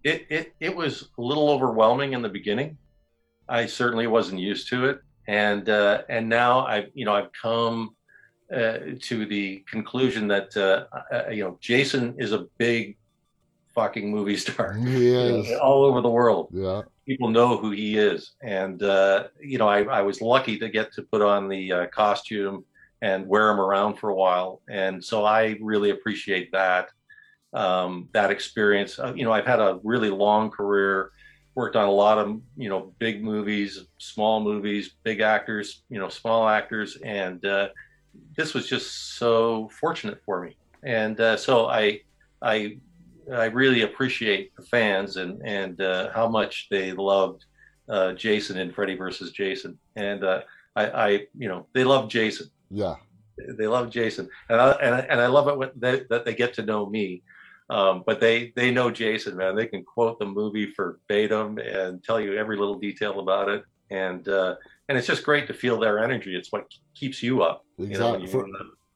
[0.04, 2.78] It it it was a little overwhelming in the beginning.
[3.48, 7.96] I certainly wasn't used to it, and uh, and now I've you know I've come
[8.54, 12.96] uh, to the conclusion that uh, uh, you know Jason is a big
[13.74, 14.78] fucking movie star.
[14.78, 15.50] Yes.
[15.62, 16.50] All over the world.
[16.52, 16.82] Yeah.
[17.06, 20.92] People know who he is, and uh, you know I, I, was lucky to get
[20.94, 22.64] to put on the uh, costume
[23.04, 26.84] and wear them around for a while, and so I really appreciate that
[27.52, 28.98] um, that experience.
[29.14, 31.10] you know I've had a really long career
[31.54, 36.08] worked on a lot of you know big movies small movies big actors you know
[36.08, 37.68] small actors and uh,
[38.36, 42.00] this was just so fortunate for me, and uh, so I
[42.42, 42.78] I
[43.32, 47.44] I really appreciate the fans and and uh, how much they loved
[47.88, 50.40] uh, Jason and Freddy versus Jason, and uh,
[50.76, 52.48] I, I you know they love Jason.
[52.74, 52.96] Yeah.
[53.58, 56.34] they love Jason, and I, and I, and I love it when they, that they
[56.34, 57.22] get to know me.
[57.70, 59.56] Um, but they they know Jason, man.
[59.56, 64.28] They can quote the movie verbatim and tell you every little detail about it, and
[64.28, 64.56] uh,
[64.88, 66.36] and it's just great to feel their energy.
[66.36, 67.64] It's what keeps you up.
[67.78, 68.26] Exactly.
[68.28, 68.46] You know,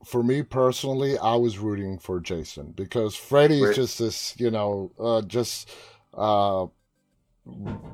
[0.02, 4.50] for, for, me personally, I was rooting for Jason because Freddy is just this, you
[4.50, 5.70] know, uh, just
[6.12, 6.66] uh,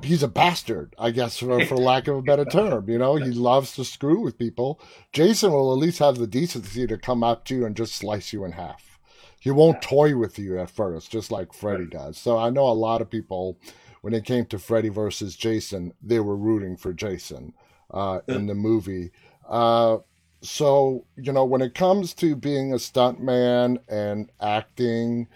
[0.03, 2.89] he's a bastard, I guess, for, for lack of a better term.
[2.89, 4.79] You know, he loves to screw with people.
[5.13, 8.33] Jason will at least have the decency to come up to you and just slice
[8.33, 8.99] you in half.
[9.39, 12.17] He won't toy with you at first, just like Freddy does.
[12.17, 13.59] So I know a lot of people,
[14.01, 17.53] when it came to Freddy versus Jason, they were rooting for Jason
[17.91, 19.11] uh, in the movie.
[19.47, 19.97] Uh,
[20.41, 25.27] so you know, when it comes to being a stuntman and acting,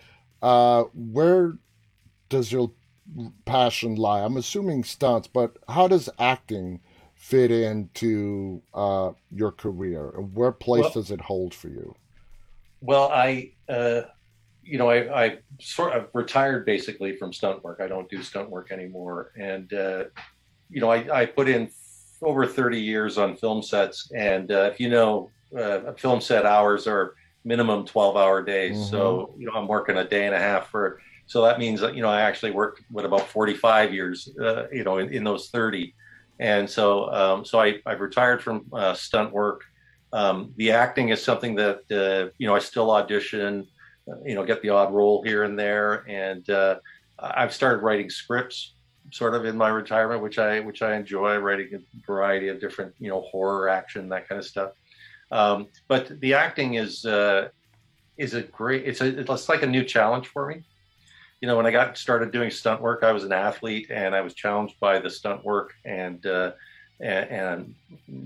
[0.41, 1.53] uh, where
[2.29, 2.71] does your
[3.45, 4.21] passion lie?
[4.21, 6.81] I'm assuming stunts, but how does acting
[7.15, 10.11] fit into uh, your career?
[10.15, 11.95] And where place well, does it hold for you?
[12.81, 14.01] Well, I, uh,
[14.63, 17.79] you know, I, I sort of retired basically from stunt work.
[17.81, 20.05] I don't do stunt work anymore, and uh,
[20.69, 21.69] you know, I, I put in
[22.21, 26.87] over 30 years on film sets, and uh, if you know, uh, film set hours
[26.87, 28.77] are minimum 12 hour days.
[28.77, 28.89] Mm-hmm.
[28.91, 31.95] So you know, I'm working a day and a half for so that means that,
[31.95, 35.49] you know, I actually worked with about 45 years, uh, you know, in, in, those
[35.49, 35.93] 30.
[36.39, 39.61] And so, um, so I, I've retired from uh, stunt work.
[40.11, 43.67] Um, the acting is something that, uh, you know, I still audition,
[44.11, 46.03] uh, you know, get the odd role here and there.
[46.09, 46.79] And uh,
[47.19, 48.73] I've started writing scripts
[49.11, 52.95] sort of in my retirement, which I, which I enjoy writing a variety of different,
[52.97, 54.71] you know, horror, action, that kind of stuff.
[55.31, 57.49] Um, but the acting is, uh,
[58.17, 60.63] is a great, it's a, it's like a new challenge for me
[61.41, 64.21] you know, when I got started doing stunt work, I was an athlete and I
[64.21, 66.51] was challenged by the stunt work and uh,
[66.99, 67.75] and, and,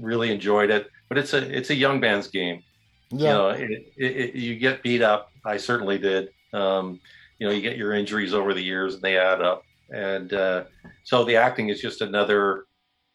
[0.02, 0.90] really enjoyed it.
[1.10, 2.64] But it's a it's a young man's game.
[3.12, 3.20] Yeah.
[3.20, 5.32] You know, it, it, it, you get beat up.
[5.46, 6.30] I certainly did.
[6.54, 7.00] Um,
[7.38, 9.64] you know, you get your injuries over the years and they add up.
[9.94, 10.64] And uh,
[11.04, 12.66] so the acting is just another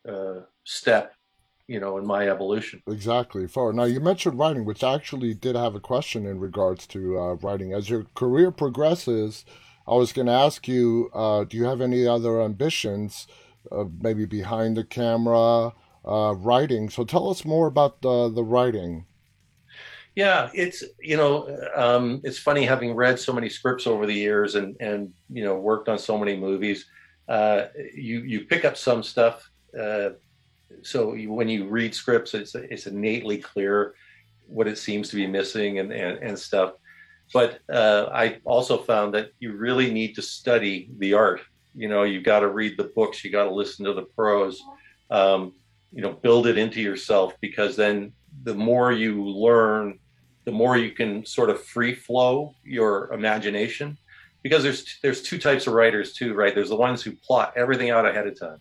[0.09, 1.15] uh, step
[1.69, 2.83] you know, in my evolution.
[2.89, 3.47] Exactly.
[3.47, 7.19] For now, you mentioned writing, which I actually did have a question in regards to
[7.19, 7.75] uh, writing.
[7.75, 9.45] As your career progresses,
[9.89, 13.27] I was going to ask you, uh, do you have any other ambitions,
[13.73, 15.73] uh, maybe behind the camera,
[16.05, 16.91] uh, writing?
[16.91, 19.07] So tell us more about the the writing.
[20.15, 24.57] Yeah, it's you know um, it's funny having read so many scripts over the years
[24.57, 26.87] and and you know worked on so many movies.
[27.29, 29.49] Uh, you you pick up some stuff.
[29.79, 30.11] Uh,
[30.83, 33.95] so you, when you read scripts, it's it's innately clear
[34.47, 36.73] what it seems to be missing and and, and stuff.
[37.33, 41.41] But uh, I also found that you really need to study the art.
[41.75, 44.63] You know, you got to read the books, you got to listen to the pros,
[45.11, 45.53] um,
[45.93, 48.13] you know, build it into yourself because then
[48.45, 49.99] the more you learn,
[50.45, 53.99] the more you can sort of free flow your imagination.
[54.43, 56.55] Because there's there's two types of writers too, right?
[56.55, 58.61] There's the ones who plot everything out ahead of time,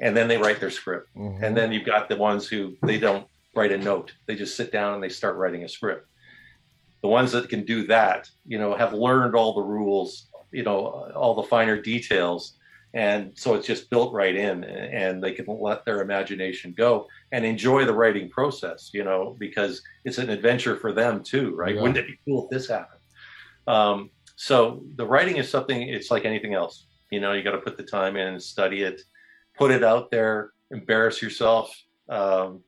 [0.00, 1.08] and then they write their script.
[1.16, 1.42] Mm-hmm.
[1.42, 4.70] And then you've got the ones who they don't write a note; they just sit
[4.70, 6.08] down and they start writing a script
[7.06, 11.08] the ones that can do that, you know, have learned all the rules, you know,
[11.14, 12.58] all the finer details.
[12.94, 17.44] And so it's just built right in and they can let their imagination go and
[17.44, 21.76] enjoy the writing process, you know, because it's an adventure for them too, right?
[21.76, 21.82] Yeah.
[21.82, 23.04] Wouldn't it be cool if this happened?
[23.68, 26.86] Um, so the writing is something, it's like anything else.
[27.12, 29.00] You know, you got to put the time in and study it,
[29.56, 31.72] put it out there, embarrass yourself.
[32.08, 32.62] Um,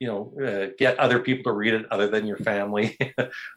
[0.00, 2.96] you know uh, get other people to read it other than your family.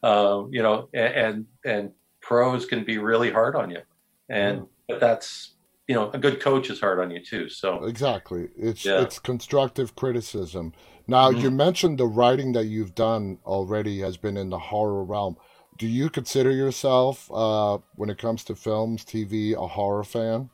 [0.04, 3.82] Um, you know and and pros can be really hard on you.
[4.30, 4.67] And mm.
[4.88, 5.56] but that's
[5.88, 7.86] you know a good coach is hard on you too so.
[7.86, 8.50] Exactly.
[8.58, 9.02] It's yeah.
[9.02, 10.73] it's constructive criticism.
[11.08, 11.39] Now mm-hmm.
[11.39, 15.38] you mentioned the writing that you've done already has been in the horror realm.
[15.78, 20.50] Do you consider yourself uh, when it comes to films tv a horror fan?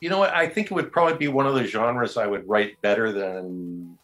[0.00, 2.80] You know i think it would probably be one of the genres i would write
[2.82, 3.98] better than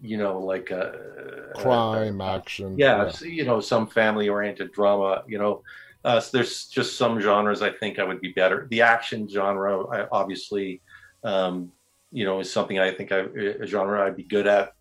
[0.00, 2.78] you know, like a crime a, action.
[2.78, 3.28] Yeah, yeah.
[3.28, 5.22] you know, some family oriented drama.
[5.26, 5.62] You know,
[6.04, 8.66] uh, so there's just some genres I think I would be better.
[8.70, 10.80] The action genre, I, obviously,
[11.24, 11.72] um,
[12.12, 13.18] you know, is something I think I,
[13.60, 14.72] a genre I'd be good at.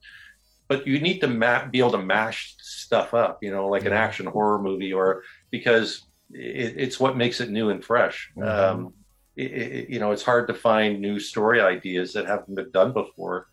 [0.68, 3.94] But you need to ma- be able to mash stuff up, you know, like an
[3.94, 8.32] action horror movie, or because it, it's what makes it new and fresh.
[8.38, 8.80] Mm-hmm.
[8.80, 8.94] Um,
[9.38, 12.92] it, it, you know, it's hard to find new story ideas that haven't been done
[12.92, 13.48] before.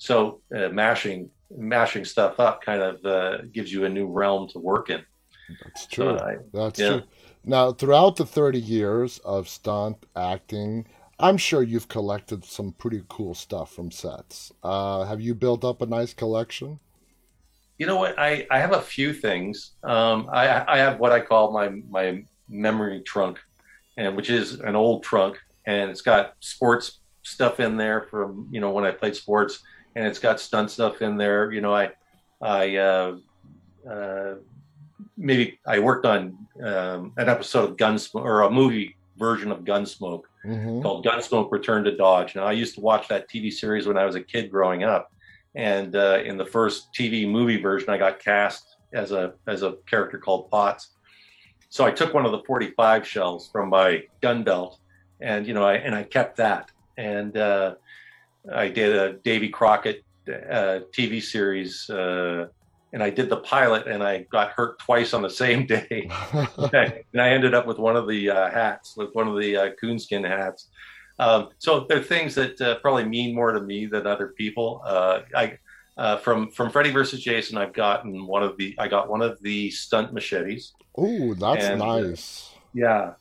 [0.00, 4.58] So uh, mashing mashing stuff up kind of uh, gives you a new realm to
[4.58, 5.02] work in.
[5.64, 6.10] That's true.
[6.10, 6.88] Uh, That's yeah.
[6.88, 7.02] true.
[7.44, 10.86] Now, throughout the 30 years of stunt acting,
[11.18, 14.52] I'm sure you've collected some pretty cool stuff from sets.
[14.62, 16.80] Uh, have you built up a nice collection?
[17.80, 18.14] you know what?
[18.18, 19.72] I, I have a few things.
[19.82, 23.38] Um, I, I have what I call my my memory trunk,
[23.96, 28.60] and which is an old trunk, and it's got sports stuff in there from you
[28.60, 29.62] know when I played sports,
[29.94, 31.52] and it's got stunt stuff in there.
[31.52, 31.90] You know, I
[32.40, 33.16] I uh,
[33.88, 34.34] uh,
[35.16, 40.22] maybe I worked on um, an episode of Gunsmoke or a movie version of Gunsmoke
[40.44, 40.82] mm-hmm.
[40.82, 42.34] called Gunsmoke: Return to Dodge.
[42.34, 45.12] Now I used to watch that TV series when I was a kid growing up,
[45.54, 49.76] and uh, in the first TV movie version, I got cast as a as a
[49.88, 50.96] character called Potts.
[51.68, 54.80] So I took one of the 45 shells from my gun belt,
[55.20, 57.74] and you know, I and I kept that, and uh,
[58.52, 62.46] I did a Davy Crockett uh, TV series, uh,
[62.92, 67.20] and I did the pilot, and I got hurt twice on the same day, and
[67.20, 70.24] I ended up with one of the uh, hats, with one of the uh, coonskin
[70.24, 70.68] hats.
[71.18, 74.82] Um, so there are things that uh, probably mean more to me than other people.
[74.84, 75.58] Uh, I
[75.98, 79.38] uh, from from Freddy versus Jason, I've gotten one of the I got one of
[79.42, 80.72] the stunt machetes.
[80.96, 82.50] Oh, that's and, nice.
[82.72, 83.12] yeah,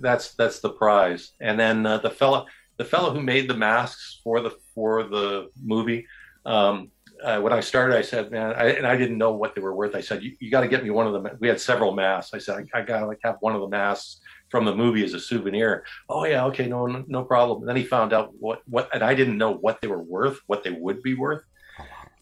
[0.00, 1.32] that's that's the prize.
[1.40, 2.46] And then uh, the fellow
[2.78, 6.06] the fellow who made the masks for the for the movie.
[6.46, 6.90] Um,
[7.22, 9.74] uh, when I started, I said, "Man," I, and I didn't know what they were
[9.74, 9.96] worth.
[9.96, 12.32] I said, "You, you got to get me one of them." We had several masks.
[12.32, 15.04] I said, "I, I got to like have one of the masks from the movie
[15.04, 15.84] as a souvenir.
[16.08, 17.60] Oh yeah, okay, no, no problem.
[17.60, 20.40] And then he found out what what, and I didn't know what they were worth,
[20.46, 21.42] what they would be worth.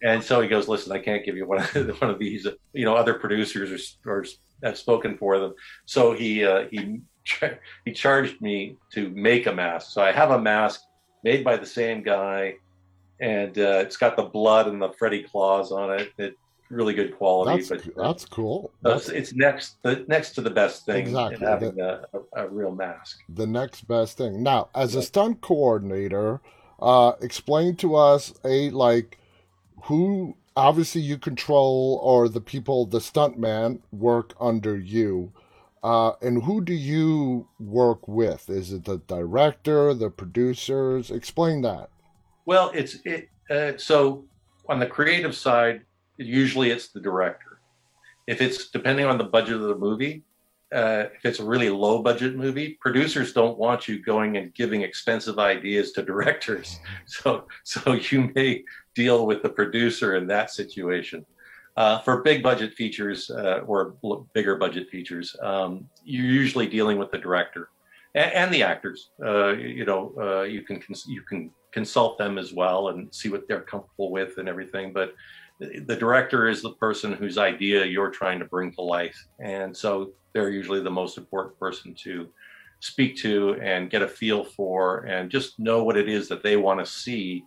[0.03, 2.47] And so he goes, listen, I can't give you one of one of these.
[2.73, 4.25] You know, other producers are, are
[4.63, 5.55] have spoken for them.
[5.87, 7.01] So he uh, he
[7.85, 9.93] he charged me to make a mask.
[9.93, 10.83] So I have a mask
[11.25, 12.55] made by the same guy,
[13.21, 16.13] and uh, it's got the blood and the Freddy claws on it.
[16.19, 16.37] It
[16.71, 17.63] really good quality.
[17.63, 18.73] That's, but that's cool.
[18.83, 21.37] That's, it's next the next to the best thing exactly.
[21.37, 23.21] in having the, a, a, real mask.
[23.29, 24.43] The next best thing.
[24.43, 26.41] Now, as a stunt coordinator,
[26.81, 29.19] uh, explain to us a like
[29.85, 35.33] who obviously you control or the people the stuntman work under you.
[35.83, 38.49] Uh, and who do you work with?
[38.49, 41.11] Is it the director, the producers?
[41.11, 41.91] Explain that.
[42.45, 43.29] Well, it's it.
[43.49, 44.25] Uh, so
[44.69, 45.83] on the creative side,
[46.17, 47.61] usually it's the director.
[48.27, 50.25] If it's depending on the budget of the movie,
[50.75, 54.83] uh, if it's a really low budget movie, producers don't want you going and giving
[54.83, 56.81] expensive ideas to directors.
[57.07, 61.25] So, so you may deal with the producer in that situation.
[61.77, 63.97] Uh, for big budget features uh, or
[64.33, 67.69] bigger budget features, um, you're usually dealing with the director
[68.15, 69.11] and, and the actors.
[69.23, 73.29] Uh, you know, uh, you can cons- you can consult them as well and see
[73.29, 74.93] what they're comfortable with and everything.
[74.93, 75.15] But
[75.61, 79.27] the director is the person whose idea you're trying to bring to life.
[79.39, 82.29] And so they're usually the most important person to
[82.81, 86.57] speak to and get a feel for and just know what it is that they
[86.57, 87.45] want to see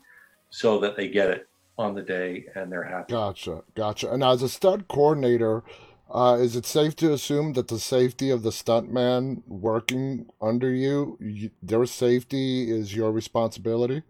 [0.49, 1.47] so that they get it
[1.79, 3.13] on the day and they're happy.
[3.13, 3.63] Gotcha.
[3.73, 4.11] Gotcha.
[4.11, 5.63] And as a stunt coordinator,
[6.11, 11.17] uh, is it safe to assume that the safety of the stuntman working under you,
[11.21, 14.03] you their safety is your responsibility?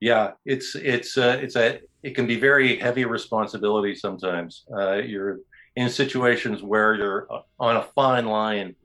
[0.00, 4.64] Yeah, it's it's uh, it's a it can be very heavy responsibility sometimes.
[4.72, 5.40] Uh, you're
[5.74, 8.76] in situations where you're on a fine line.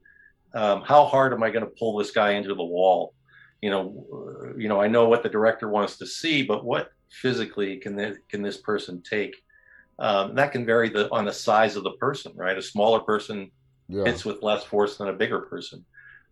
[0.56, 3.14] Um, how hard am I going to pull this guy into the wall?
[3.62, 6.90] You know, uh, you know, I know what the director wants to see, but what
[7.14, 9.36] physically can this, can this person take?
[10.00, 12.58] Um, that can vary the, on the size of the person, right?
[12.58, 13.52] A smaller person
[13.88, 14.04] yeah.
[14.06, 15.86] hits with less force than a bigger person.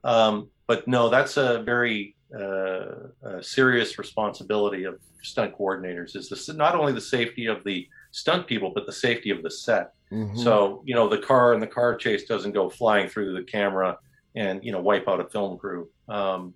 [0.03, 6.47] Um, but no, that's a very uh, a serious responsibility of stunt coordinators is this
[6.49, 10.37] not only the safety of the stunt people but the safety of the set mm-hmm.
[10.37, 13.97] so you know the car and the car chase doesn't go flying through the camera
[14.35, 16.53] and you know wipe out a film crew um,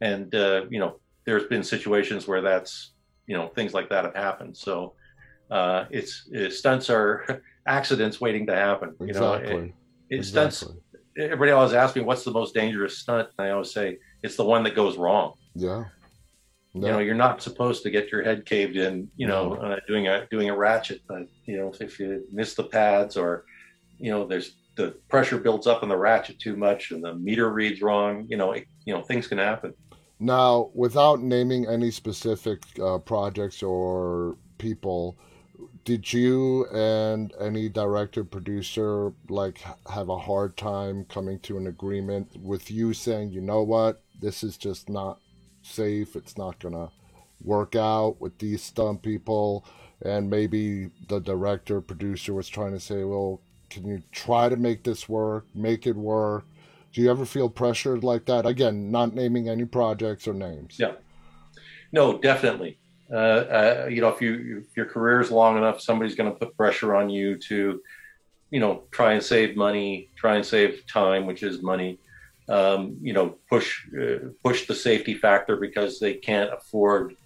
[0.00, 2.91] and uh, you know there's been situations where that's
[3.26, 4.94] you know things like that have happened so
[5.50, 9.52] uh, it's, it, stunts are accidents waiting to happen you exactly.
[9.52, 9.64] know it,
[10.10, 10.50] it exactly.
[10.50, 10.64] stunts
[11.18, 14.44] everybody always asks me what's the most dangerous stunt and i always say it's the
[14.44, 15.34] one that goes wrong.
[15.54, 15.84] Yeah.
[16.74, 16.86] No.
[16.86, 19.10] You know, you're not supposed to get your head caved in.
[19.16, 22.64] You know, uh, doing a doing a ratchet, but you know, if you miss the
[22.64, 23.44] pads or,
[23.98, 27.50] you know, there's the pressure builds up in the ratchet too much and the meter
[27.50, 28.26] reads wrong.
[28.28, 29.74] You know, it, you know, things can happen.
[30.22, 35.18] Now, without naming any specific uh, projects or people,
[35.84, 39.58] did you and any director producer like
[39.90, 44.44] have a hard time coming to an agreement with you saying you know what this
[44.44, 45.18] is just not
[45.62, 46.14] safe.
[46.14, 46.90] It's not to
[47.42, 49.64] work out with these stunt people.
[50.04, 54.84] And maybe the director, producer was trying to say, well, can you try to make
[54.84, 56.44] this work, make it work?
[56.92, 58.44] Do you ever feel pressured like that?
[58.44, 60.76] Again, not naming any projects or names.
[60.78, 60.92] Yeah.
[61.90, 62.78] No, definitely.
[63.10, 66.38] Uh, uh, you know, if you if your career is long enough, somebody's going to
[66.38, 67.80] put pressure on you to,
[68.50, 71.98] you know, try and save money, try and save time, which is money.
[72.48, 77.16] Um, you know, push uh, push the safety factor because they can't afford,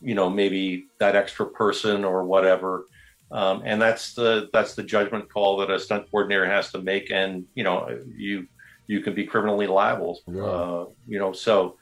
[0.00, 2.86] you know, maybe that extra person or whatever.
[3.30, 7.10] Um, and that's the that's the judgment call that a stunt coordinator has to make.
[7.10, 8.48] And you know, you
[8.88, 10.20] you can be criminally liable.
[10.26, 10.42] Yeah.
[10.42, 11.76] Uh, you know, so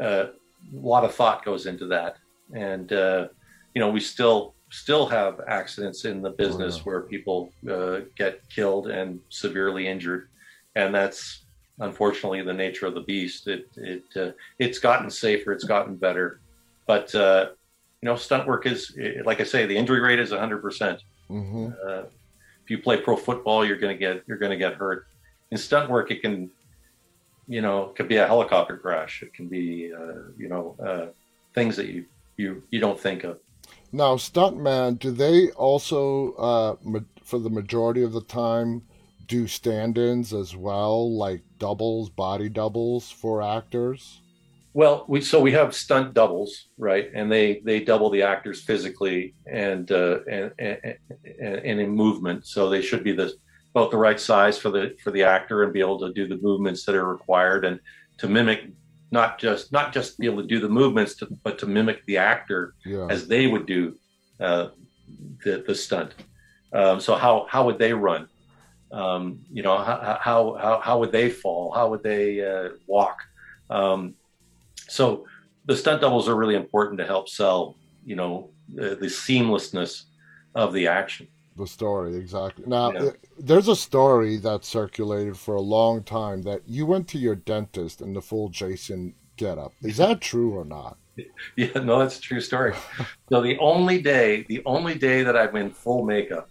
[0.00, 0.32] uh, a
[0.72, 2.16] lot of thought goes into that,
[2.54, 3.28] and uh,
[3.74, 6.82] you know, we still still have accidents in the business oh, yeah.
[6.84, 10.28] where people uh, get killed and severely injured,
[10.76, 11.42] and that's
[11.80, 13.48] unfortunately the nature of the beast.
[13.48, 16.40] It it uh, it's gotten safer, it's gotten better,
[16.86, 17.50] but uh,
[18.00, 20.62] you know, stunt work is like I say, the injury rate is 100 mm-hmm.
[20.62, 21.02] percent.
[22.64, 25.06] If you play pro football, you're to get you're going to get hurt
[25.52, 26.50] in stunt work, it can,
[27.46, 29.22] you know, it could be a helicopter crash.
[29.22, 31.06] It can be, uh, you know, uh,
[31.54, 32.06] things that you,
[32.38, 33.38] you, you don't think of.
[33.92, 38.82] Now, stuntman, do they also, uh, for the majority of the time,
[39.26, 44.22] do stand-ins as well, like doubles, body doubles for actors?
[44.72, 47.10] Well, we so we have stunt doubles, right?
[47.14, 50.96] And they they double the actors physically and uh, and, and
[51.68, 52.46] and in movement.
[52.46, 53.34] So they should be the
[53.74, 56.36] about the right size for the for the actor and be able to do the
[56.36, 57.80] movements that are required and
[58.18, 58.70] to mimic
[59.10, 62.16] not just not just be able to do the movements to, but to mimic the
[62.18, 63.06] actor yeah.
[63.08, 63.94] as they would do
[64.40, 64.68] uh,
[65.44, 66.14] the the stunt.
[66.72, 68.28] Um, so how how would they run?
[68.90, 71.72] Um, you know how, how how would they fall?
[71.72, 73.18] How would they uh, walk?
[73.70, 74.14] Um,
[74.88, 75.26] so
[75.64, 80.04] the stunt doubles are really important to help sell you know the, the seamlessness
[80.54, 82.64] of the action the story exactly.
[82.66, 83.02] Now yeah.
[83.04, 87.34] it, there's a story that circulated for a long time that you went to your
[87.34, 89.72] dentist in the full jason getup.
[89.82, 90.96] Is that true or not?
[91.56, 92.74] Yeah no that's a true story.
[93.28, 96.48] So the only day the only day that i'm in full makeup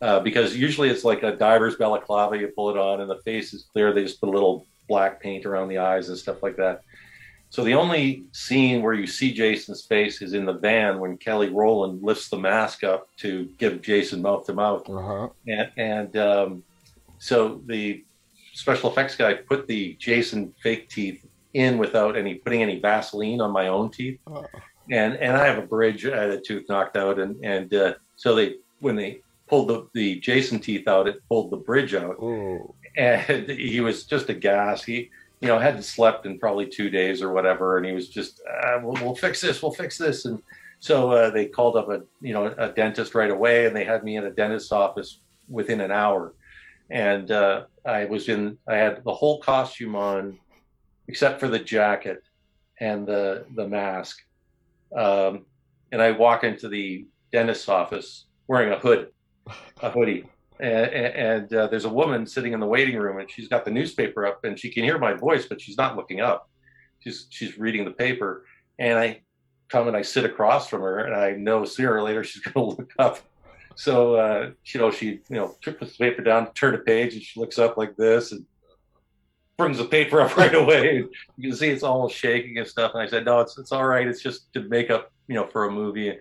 [0.00, 3.52] uh, because usually it's like a diver's balaclava you pull it on and the face
[3.52, 6.56] is clear they just put a little black paint around the eyes and stuff like
[6.56, 6.82] that
[7.50, 11.48] so the only scene where you see Jason's face is in the van when Kelly
[11.48, 14.88] Rowland lifts the mask up to give Jason mouth to mouth.
[14.88, 15.28] Uh-huh.
[15.46, 16.62] And, and um,
[17.18, 18.04] so the
[18.52, 21.24] special effects guy put the Jason fake teeth
[21.54, 24.20] in without any putting any Vaseline on my own teeth.
[24.26, 24.46] Uh-huh.
[24.90, 27.94] And and I have a bridge, I had a tooth knocked out, and and uh,
[28.16, 32.16] so they when they pulled the, the Jason teeth out, it pulled the bridge out,
[32.22, 32.74] Ooh.
[32.96, 34.82] and he was just a gas.
[34.84, 35.10] He
[35.40, 38.40] you know, I hadn't slept in probably two days or whatever, and he was just,
[38.64, 40.42] uh, we'll, we'll, fix this, we'll fix this, and
[40.80, 44.02] so uh, they called up a, you know, a dentist right away, and they had
[44.02, 46.34] me in a dentist's office within an hour,
[46.90, 50.38] and uh, I was in, I had the whole costume on,
[51.06, 52.22] except for the jacket
[52.80, 54.18] and the the mask,
[54.96, 55.46] um,
[55.92, 59.08] and I walk into the dentist's office wearing a hood,
[59.82, 60.24] a hoodie
[60.60, 63.70] and, and uh, there's a woman sitting in the waiting room and she's got the
[63.70, 66.48] newspaper up and she can hear my voice but she's not looking up.
[67.00, 68.44] She's she's reading the paper
[68.78, 69.20] and i
[69.68, 72.70] come and i sit across from her and i know sooner or later she's going
[72.70, 73.20] to look up.
[73.76, 77.22] So uh, you know she you know took the paper down turned a page and
[77.22, 78.44] she looks up like this and
[79.56, 81.04] brings the paper up right away.
[81.36, 82.92] You can see it's all shaking and stuff.
[82.94, 84.06] And i said no it's, it's all right.
[84.06, 86.08] It's just to make up you know for a movie.
[86.08, 86.18] And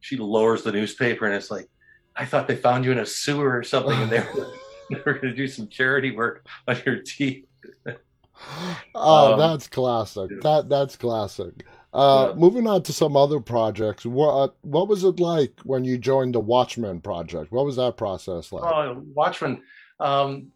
[0.00, 1.68] she lowers the newspaper and it's like
[2.16, 4.52] I thought they found you in a sewer or something, and they were,
[4.90, 7.46] they were going to do some charity work on your teeth.
[8.94, 10.30] oh, um, that's classic.
[10.30, 10.38] Yeah.
[10.42, 11.64] That that's classic.
[11.94, 12.34] Uh, yeah.
[12.38, 16.40] Moving on to some other projects, what what was it like when you joined the
[16.40, 17.52] Watchmen project?
[17.52, 18.64] What was that process like?
[18.64, 19.62] Oh, Watchmen.
[20.00, 20.52] Um,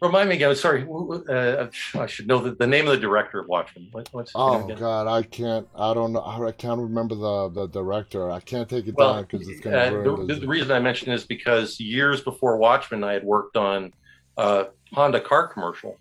[0.00, 0.54] Remind me again.
[0.54, 0.86] Sorry,
[1.28, 3.88] uh, I should know the, the, name of the director of Watchmen.
[3.90, 5.66] What, what's oh God, I can't.
[5.74, 6.22] I don't know.
[6.22, 8.30] I can't remember the the director.
[8.30, 10.12] I can't take it well, down because it's going to.
[10.12, 13.92] Uh, the, the, reason I mention is because years before Watchmen, I had worked on
[14.36, 15.96] a Honda car commercial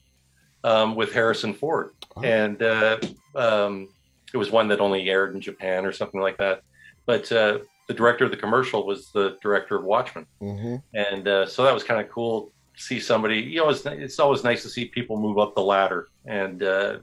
[0.64, 2.22] um, with Harrison Ford, oh.
[2.22, 3.00] and uh,
[3.36, 3.89] um,
[4.32, 6.62] it was one that only aired in Japan or something like that.
[7.08, 10.76] But uh, the director of the commercial was the director of Watchmen, mm-hmm.
[10.93, 13.39] and uh, so that was kind of cool see somebody.
[13.41, 16.99] You know, it's, it's always nice to see people move up the ladder, and uh,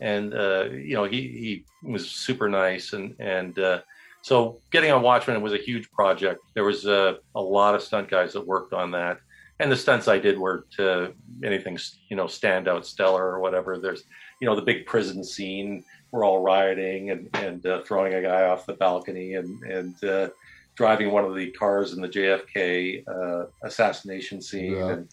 [0.00, 3.80] and uh, you know, he he was super nice, and and uh,
[4.22, 6.40] so getting on Watchmen was a huge project.
[6.54, 9.18] There was a, a lot of stunt guys that worked on that,
[9.60, 11.12] and the stunts I did were to
[11.44, 13.78] anything you know stand out stellar or whatever.
[13.78, 14.04] There's
[14.40, 15.84] you know the big prison scene.
[16.10, 20.28] We're all rioting and and uh, throwing a guy off the balcony and and uh,
[20.74, 24.76] driving one of the cars in the JFK uh, assassination scene.
[24.76, 24.90] Yeah.
[24.90, 25.08] And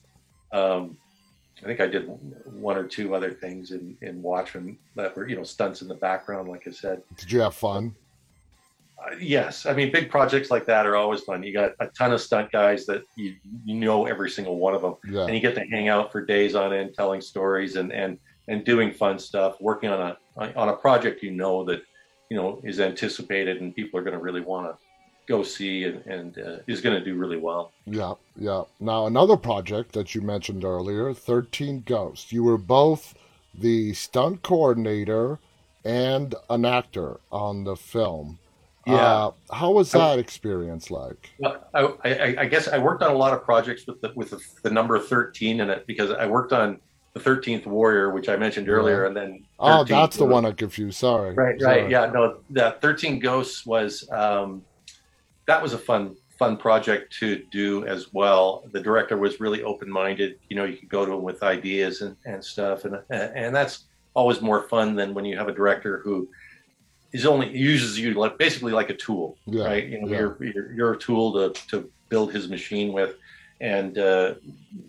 [0.51, 0.97] um,
[1.61, 2.07] I think I did
[2.45, 5.95] one or two other things in, in Watchmen that were, you know, stunts in the
[5.95, 7.01] background, like I said.
[7.17, 7.95] Did you have fun?
[8.97, 11.43] Uh, yes, I mean big projects like that are always fun.
[11.43, 13.35] You got a ton of stunt guys that you
[13.65, 15.25] you know every single one of them, Yeah.
[15.25, 18.17] and you get to hang out for days on end, telling stories and and
[18.47, 21.81] and doing fun stuff, working on a on a project you know that
[22.29, 24.84] you know is anticipated and people are going to really want to
[25.27, 27.71] go see and, and uh, is going to do really well.
[27.85, 28.63] Yeah, yeah.
[28.79, 32.31] Now, another project that you mentioned earlier, 13 Ghosts.
[32.31, 33.15] You were both
[33.53, 35.39] the stunt coordinator
[35.83, 38.39] and an actor on the film.
[38.87, 38.95] Yeah.
[38.95, 41.31] Uh, how was that experience like?
[41.39, 44.29] Well, I, I, I guess I worked on a lot of projects with the, with
[44.29, 46.79] the, the number 13 in it because I worked on
[47.13, 50.99] the 13th Warrior, which I mentioned earlier, and then Oh, that's the one I confused.
[50.99, 51.33] Sorry.
[51.33, 51.81] Right, Sorry.
[51.83, 51.89] right.
[51.89, 54.61] Yeah, no, the 13 Ghosts was um,
[55.47, 58.65] that was a fun fun project to do as well.
[58.73, 60.37] The director was really open minded.
[60.49, 63.85] You know, you could go to him with ideas and, and stuff, and and that's
[64.13, 66.27] always more fun than when you have a director who
[67.13, 69.87] is only uses you like basically like a tool, Yeah, right?
[69.87, 70.19] You know, yeah.
[70.19, 73.15] you're, you're you're a tool to to build his machine with,
[73.61, 74.35] and uh,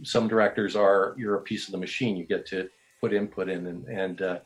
[0.03, 2.17] some directors are you're a piece of the machine.
[2.17, 2.69] You get to
[3.01, 4.39] put input in, and and uh,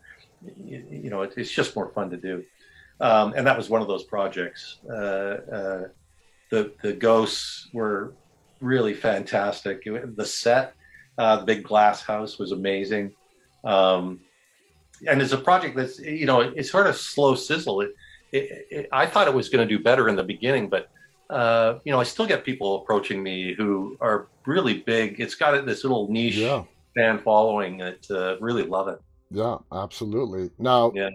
[0.43, 2.45] you, you know it, it's just more fun to do.
[3.01, 4.77] Um, and that was one of those projects.
[4.89, 5.89] Uh, uh,
[6.51, 8.17] the the ghosts were
[8.61, 9.83] really fantastic.
[9.85, 10.75] The set,
[11.19, 13.13] uh, the big glass house, was amazing.
[13.65, 14.21] Um,
[15.09, 17.81] and it's a project that's you know it's sort of slow sizzle.
[17.83, 17.91] It,
[18.33, 20.87] it, it, I thought it was going to do better in the beginning, but
[21.31, 25.21] uh, you know I still get people approaching me who are really big.
[25.21, 26.65] It's got this little niche Yeah,
[26.97, 28.99] fan following that uh, really love it.
[29.31, 30.51] yeah, absolutely.
[30.59, 31.11] Now, Yeah.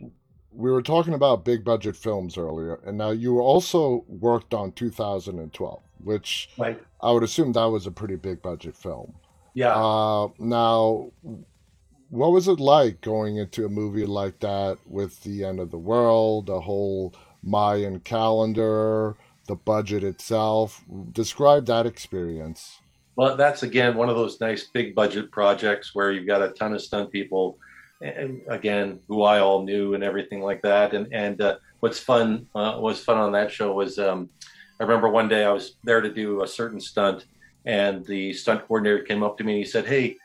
[0.56, 5.82] We were talking about big budget films earlier, and now you also worked on 2012,
[6.04, 6.82] which Right.
[7.02, 9.14] I would assume that was a pretty big budget film.
[9.54, 9.76] Yeah.
[9.76, 11.12] Uh, now,
[12.10, 15.78] what was it like going into a movie like that with the end of the
[15.78, 19.16] world, the whole Mayan calendar,
[19.48, 20.84] the budget itself?
[21.12, 22.80] Describe that experience.
[23.16, 26.74] Well, that's again one of those nice big budget projects where you've got a ton
[26.74, 27.58] of stunt people,
[28.06, 30.94] and again, who I all knew and everything like that.
[30.94, 34.30] And and uh, what's fun uh, was fun on that show was um,
[34.80, 37.26] I remember one day I was there to do a certain stunt,
[37.66, 40.18] and the stunt coordinator came up to me and he said, "Hey,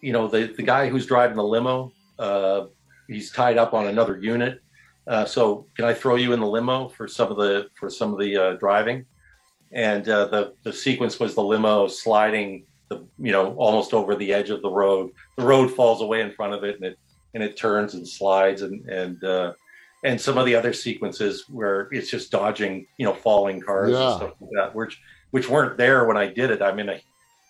[0.00, 2.66] you know the the guy who's driving the limo, uh,
[3.08, 4.60] he's tied up on another unit.
[5.06, 8.12] Uh, so can I throw you in the limo for some of the for some
[8.12, 9.06] of the uh, driving?"
[9.72, 14.32] and uh, the the sequence was the limo sliding the you know almost over the
[14.32, 15.10] edge of the road.
[15.36, 16.98] The road falls away in front of it, and it
[17.36, 19.52] and it turns and slides, and and uh,
[20.04, 24.06] and some of the other sequences where it's just dodging you know falling cars Yeah.
[24.08, 24.98] and stuff like that, which
[25.32, 26.62] which weren't there when I did it.
[26.62, 27.02] I mean, I,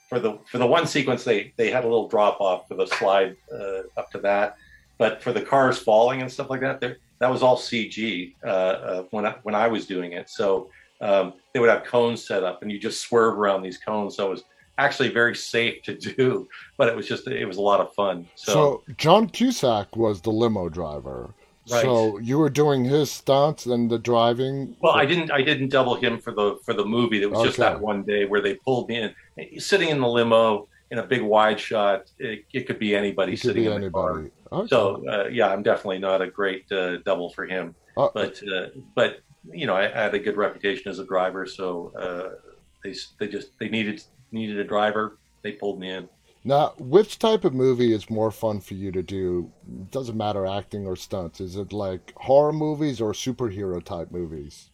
[0.08, 2.86] for the for the one sequence they they had a little drop off for the
[2.86, 4.56] slide uh, up to that,
[4.98, 8.48] but for the cars falling and stuff like that, there that was all CG uh,
[8.48, 10.28] uh, when I, when I was doing it.
[10.28, 10.68] So
[11.00, 14.16] um, they would have cones set up and you just swerve around these cones.
[14.16, 14.44] So it was
[14.78, 18.26] actually very safe to do, but it was just, it was a lot of fun.
[18.34, 21.34] So, So, John Cusack was the limo driver.
[21.68, 21.82] Right.
[21.82, 24.76] So you were doing his stunts and the driving.
[24.80, 27.20] well, I didn't, I didn't double him for the, for the movie.
[27.22, 30.68] It was just that one day where they pulled me in sitting in the limo
[30.92, 32.10] in a big wide shot.
[32.18, 34.10] It, it could be anybody could sitting be in the car.
[34.20, 34.30] anybody.
[34.52, 34.68] Okay.
[34.68, 38.68] So uh, yeah, I'm definitely not a great uh, double for him, Uh, but uh,
[38.94, 39.18] but
[39.52, 42.52] you know I, I had a good reputation as a driver, so uh,
[42.84, 45.18] they they just they needed needed a driver.
[45.42, 46.08] They pulled me in.
[46.44, 49.50] Now, which type of movie is more fun for you to do?
[49.90, 51.40] Doesn't matter acting or stunts.
[51.40, 54.70] Is it like horror movies or superhero type movies?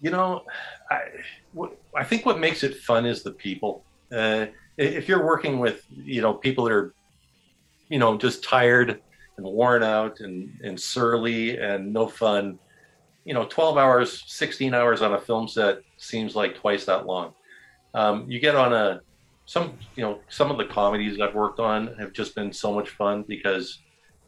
[0.00, 0.44] You know,
[0.90, 1.00] I
[1.52, 3.84] what- I think what makes it fun is the people.
[4.12, 4.46] Uh,
[4.76, 6.92] if you're working with you know people that are
[7.88, 9.00] you know just tired
[9.36, 12.58] and worn out and and surly and no fun,
[13.24, 17.32] you know, 12 hours, 16 hours on a film set seems like twice that long.
[17.94, 19.00] Um, you get on a
[19.46, 22.90] some you know some of the comedies I've worked on have just been so much
[22.90, 23.78] fun because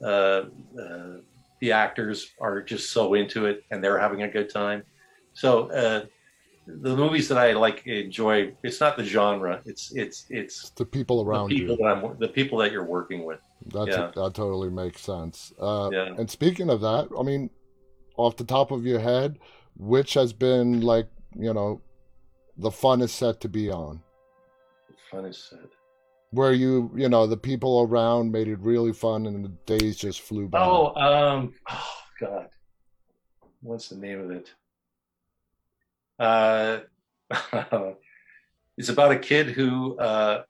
[0.02, 0.44] uh,
[0.80, 1.16] uh,
[1.60, 4.82] the actors are just so into it and they're having a good time.
[5.32, 6.06] So uh,
[6.66, 11.24] the movies that I like enjoy, it's not the genre, it's it's it's The people
[11.24, 11.82] the around people you.
[11.82, 13.40] that I'm the people that you're working with.
[13.66, 14.10] That's yeah.
[14.14, 15.52] that totally makes sense.
[15.58, 16.14] Uh, Yeah.
[16.18, 17.50] And speaking of that, I mean,
[18.16, 19.38] off the top of your head,
[19.76, 21.80] which has been like you know
[22.58, 24.02] the funnest set to be on?
[24.88, 25.68] The fun is said.
[26.30, 30.20] Where you you know the people around made it really fun and the days just
[30.22, 30.60] flew by.
[30.60, 32.48] Oh, um, oh God,
[33.62, 34.50] what's the name of it?
[36.18, 36.80] Uh,
[38.76, 40.42] it's about a kid who uh,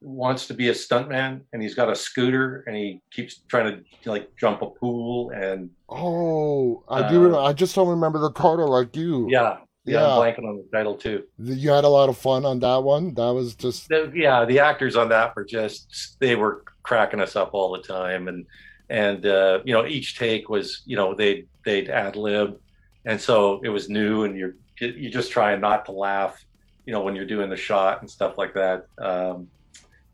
[0.00, 4.10] wants to be a stuntman and he's got a scooter and he keeps trying to
[4.10, 7.16] like jump a pool and Oh, I Uh, do.
[7.20, 9.28] Remember, I just don't remember the title like you.
[9.30, 9.58] yeah
[9.88, 10.06] yeah, Yeah.
[10.16, 11.24] I'm blanking on the title too.
[11.38, 13.14] You had a lot of fun on that one.
[13.14, 17.36] That was just The, yeah, the actors on that were just they were cracking us
[17.36, 18.46] up all the time, and
[18.90, 22.58] and uh, you know each take was you know they they'd ad lib,
[23.04, 26.44] and so it was new, and you're you're just trying not to laugh,
[26.86, 28.86] you know, when you're doing the shot and stuff like that.
[28.98, 29.48] Um,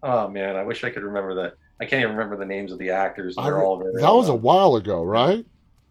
[0.03, 1.55] oh man, I wish I could remember that.
[1.81, 3.37] I can't even remember the names of the actors.
[3.37, 5.45] They're re- all very that was a while ago, right?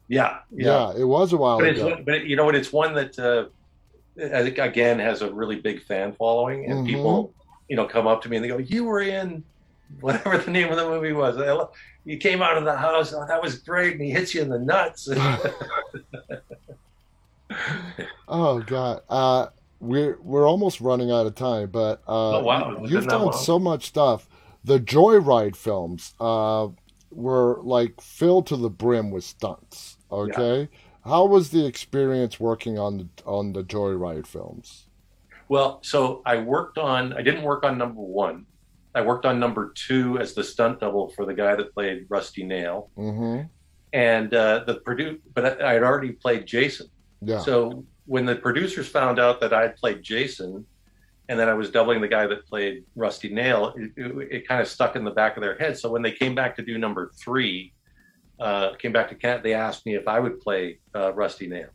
[0.10, 0.92] yeah yeah.
[0.92, 2.02] Yeah, it was a while But, it's, ago.
[2.06, 2.56] but you know what?
[2.56, 3.46] It's one that uh,
[4.20, 6.86] I think again has a really big fan following, and Mhm.
[6.86, 7.34] people,
[7.68, 9.44] you know, come up to me and they go, "You were in
[10.00, 11.38] whatever the name of the movie was.
[12.06, 13.14] You came out of the house.
[13.14, 15.08] Oh, that was great." And he hits you in the nuts.
[18.28, 19.48] Oh God, uh,
[19.80, 22.84] we're we're almost running out of time, but uh, Oh, wow.
[22.86, 24.28] you've done so much stuff.
[24.64, 26.70] The Joyride films uh,
[27.12, 29.98] were like filled to the brim with stunts.
[30.12, 30.70] Okay,
[31.06, 34.88] how was the experience working on the on the Joyride films?
[35.50, 37.14] well, so I worked on.
[37.14, 38.46] I didn't work on number one.
[38.96, 42.44] I worked on number two as the stunt double for the guy that played Rusty
[42.44, 43.42] Nail, Mm-hmm.
[43.92, 46.88] and uh, the produ- But I had already played Jason.
[47.22, 47.40] Yeah.
[47.40, 50.66] So when the producers found out that I played Jason,
[51.30, 54.62] and then I was doubling the guy that played Rusty Nail, it, it, it kind
[54.62, 55.78] of stuck in the back of their head.
[55.78, 57.73] So when they came back to do number three,
[58.48, 61.70] uh, came back to Kent, they asked me if I would play uh, Rusty Nail.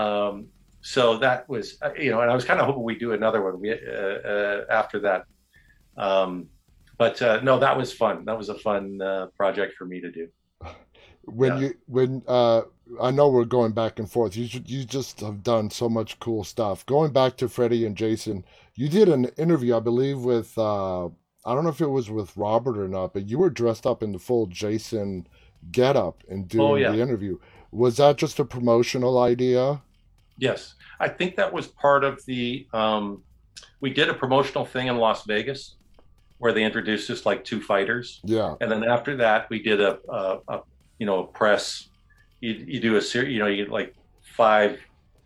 [0.00, 0.34] Um,
[0.80, 3.40] so that was, uh, you know, and I was kind of hoping we'd do another
[3.46, 3.76] one we, uh,
[4.32, 5.20] uh, after that.
[5.96, 6.32] Um,
[6.98, 8.24] but uh, no, that was fun.
[8.28, 10.28] That was a fun uh, project for me to do.
[11.40, 11.58] when Yeah.
[11.60, 12.62] you when uh
[13.00, 14.36] I know we're going back and forth.
[14.36, 16.84] You you just have done so much cool stuff.
[16.86, 18.44] Going back to Freddy and Jason,
[18.74, 21.06] you did an interview, I believe, with uh
[21.46, 24.02] I don't know if it was with Robert or not, but you were dressed up
[24.02, 25.26] in the full Jason
[25.70, 26.92] getup and doing Oh, yeah.
[26.92, 27.38] the interview.
[27.72, 29.82] Was that just a promotional idea?
[30.38, 32.66] Yes, I think that was part of the.
[32.72, 33.22] Um,
[33.80, 35.76] we did a promotional thing in Las Vegas
[36.38, 38.54] where they introduced us like two fighters, Yeah.
[38.60, 40.60] and then after that we did a, a, a
[40.98, 41.88] you know a press.
[42.40, 43.94] You you do a series, you know, you get like
[44.36, 44.78] five,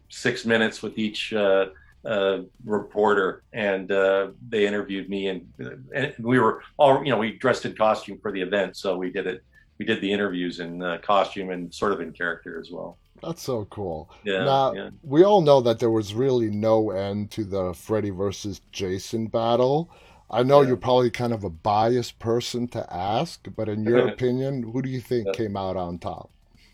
[0.09, 1.67] six minutes with each uh,
[2.05, 5.49] uh, reporter, and uh, they interviewed me, and
[5.95, 9.11] and we were all you know we dressed in costume for the event, so we
[9.11, 9.43] did it.
[9.79, 12.99] We did the interviews in uh, costume and sort of in character as well.
[13.23, 14.11] That's so cool.
[14.25, 14.91] Yeah, Now- yeah.
[15.03, 19.91] We all know that there was really no end to the Freddy versus Jason battle.
[20.31, 20.69] I know Yeah.
[20.69, 24.89] you're probably kind of a biased person to ask, but in your opinion, who do
[24.89, 26.31] you think came out on top?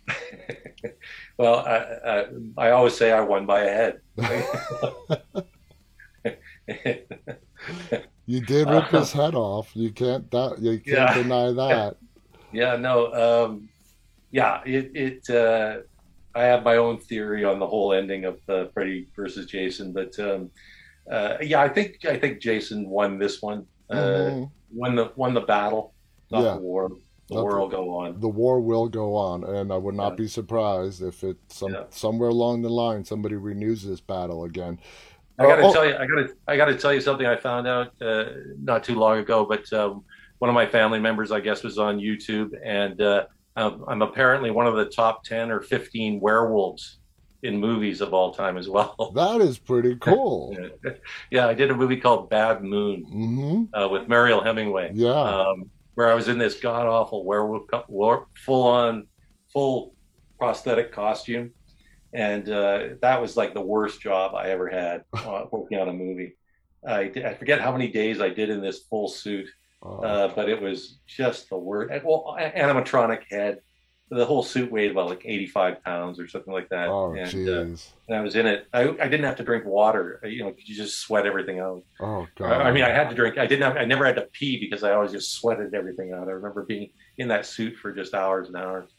[1.38, 1.76] well, I,
[2.11, 2.26] I,
[2.59, 4.00] I always say I won by a head.
[8.26, 9.70] You did rip his head off.
[9.74, 10.86] You can't that you can't.
[10.86, 11.14] Yeah.
[11.22, 11.96] deny that.
[12.55, 13.68] Yeah, no, um,
[14.30, 15.78] yeah, it, it uh,
[16.34, 20.18] I have my own theory on the whole ending of uh, Freddy versus Jason, but
[20.18, 20.50] um,
[21.11, 24.50] uh, yeah, I think I think Jason won this one, uh, Mhm.
[24.72, 25.94] won the won the battle,
[26.30, 26.55] not Yeah.
[26.55, 26.88] the war.
[27.30, 28.20] The war will go on.
[28.20, 30.16] The war will go on, and I would not Yeah.
[30.16, 31.84] be surprised if it some Yeah.
[31.90, 34.78] somewhere along the line somebody renews this battle again.
[35.38, 35.72] I got to Oh, oh.
[35.72, 38.24] tell you, I got to, I got to tell you something I found out uh,
[38.61, 39.44] not too long ago.
[39.44, 40.05] But um,
[40.45, 43.24] one of my family members, I guess, was on YouTube, and uh,
[43.57, 46.99] I'm, apparently one of the top ten or fifteen werewolves
[47.42, 48.95] in movies of all time as well.
[49.14, 50.55] That is pretty cool.
[51.30, 55.12] yeah, I did a movie called Bad Moon hmm uh, with Mariel Hemingway, Yeah.
[55.12, 59.07] um, where I was in this god awful werewolf, war, full on,
[59.51, 59.95] full
[60.38, 61.53] prosthetic costume.
[62.12, 65.92] And uh, that was like the worst job I ever had uh, working on a
[65.95, 66.36] movie.
[66.86, 69.49] I, I forget how many days I did in this full suit,
[69.85, 72.05] Oh, uh, but it was just the worst.
[72.05, 73.59] Well, animatronic head.
[74.11, 76.89] The whole suit weighed about like 85 pounds or something like that.
[76.89, 77.89] oh, and, uh, jeez.
[78.07, 78.66] and I was in it.
[78.72, 80.20] I, I didn't have to drink water.
[80.24, 81.82] You know, you just sweat everything out.
[82.01, 82.53] oh, God.
[82.53, 83.39] I I mean, I had to drink.
[83.39, 83.76] I didn't have.
[83.76, 86.28] I never had to pee because I always just sweated everything out.
[86.28, 88.91] I remember being in that suit for just hours and hours.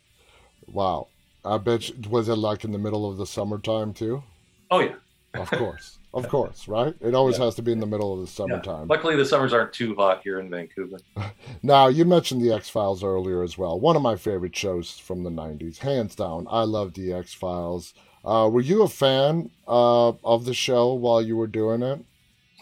[0.68, 1.08] Wow.
[1.46, 4.24] I bet you, was it like in the middle of the summertime too?
[4.72, 4.96] Oh yeah.
[5.36, 6.00] Of course.
[6.16, 6.96] Of course, right?
[7.02, 7.46] It always Yeah.
[7.46, 8.36] has to be in the middle of the yeah.
[8.36, 8.88] summertime.
[8.88, 10.98] Luckily, the summers aren't too hot here in Vancouver.
[11.62, 13.80] Now, you mentioned the X Files earlier as well.
[13.80, 16.48] One of my favorite shows from the 90s, hands down.
[16.50, 17.94] I love the X Files.
[18.24, 22.00] Uh, were you a fan uh, of the show while you were doing it?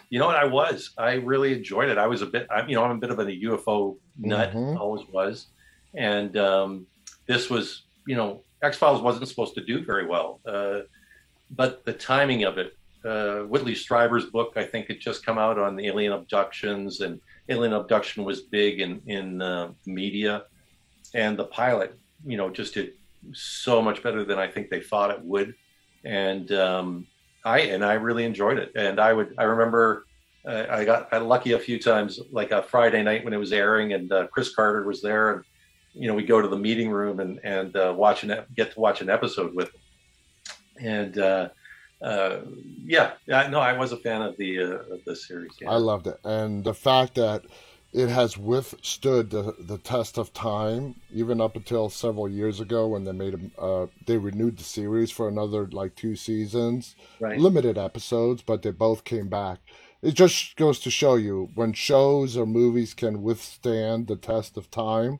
[0.09, 0.35] You know what?
[0.35, 0.91] I was.
[0.97, 1.97] I really enjoyed it.
[1.97, 2.47] I was a bit.
[2.51, 4.51] I'm, you know, I'm a bit of a UFO nut.
[4.53, 4.79] Mhm.
[4.79, 5.47] Always was.
[5.95, 6.85] And um,
[7.27, 10.79] this was, you know, X Files wasn't supposed to do very well, uh,
[11.51, 12.75] but the timing of it.
[13.05, 17.73] Uh, Whitley Strieber's book, I think, had just come out on alien abductions, and alien
[17.73, 20.43] abduction was big in in uh, media,
[21.13, 22.93] and the pilot, you know, just did
[23.33, 25.53] so much better than I think they thought it would,
[26.03, 27.07] and um,
[27.43, 28.71] I and I really enjoyed it.
[28.75, 30.05] And I would I remember
[30.45, 33.93] uh, I got lucky a few times, like a Friday night when it was airing,
[33.93, 35.43] and uh, Chris Carter was there, and
[35.93, 38.79] you know we go to the meeting room and and uh, watch an get to
[38.79, 39.71] watch an episode with
[40.77, 41.51] him, and
[42.03, 42.41] uh, uh,
[42.85, 45.51] yeah, no, I was a fan of the uh, of the series.
[45.61, 45.71] Yeah.
[45.71, 47.45] I loved it, and the fact that
[47.93, 53.03] it has withstood the, the test of time, even up until several years ago when
[53.03, 57.39] they made a, uh, they renewed the series for another like two seasons, right.
[57.39, 59.59] limited episodes, but they both came back.
[60.01, 64.71] It just goes to show you when shows or movies can withstand the test of
[64.71, 65.19] time.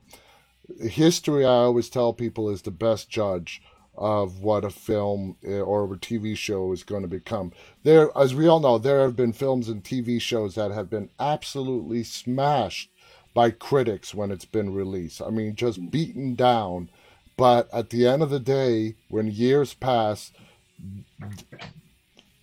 [0.80, 3.62] History, I always tell people, is the best judge
[3.96, 7.52] of what a film eh, or a TV show is going to become.
[7.82, 11.10] There, as we all know, there have been films and TV shows that have been
[11.18, 12.90] absolutely smashed
[13.34, 15.20] by critics when it's been released.
[15.20, 16.88] I mean, just beaten down.
[17.36, 20.32] But at the end of the day, when years pass,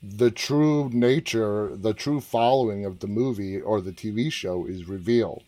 [0.03, 5.43] the true nature, the true following of the movie or the TV show is revealed.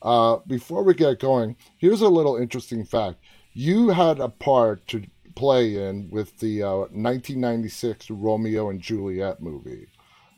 [0.00, 3.18] Uh, before we get going, here's a little interesting fact.
[3.52, 5.02] You had a part to
[5.38, 9.86] play in with the uh, 1996 Romeo and Juliet movie.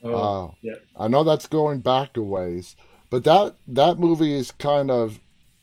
[0.04, 0.74] Oh, uh, yeah.
[0.94, 2.76] I know that's going back a ways,
[3.08, 5.18] but that that movie is kind of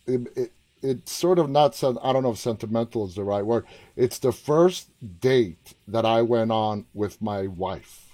[0.07, 3.65] it, it, it's sort of not I don't know if sentimental is the right word.
[3.95, 8.09] It's the first date that I went on with my wife.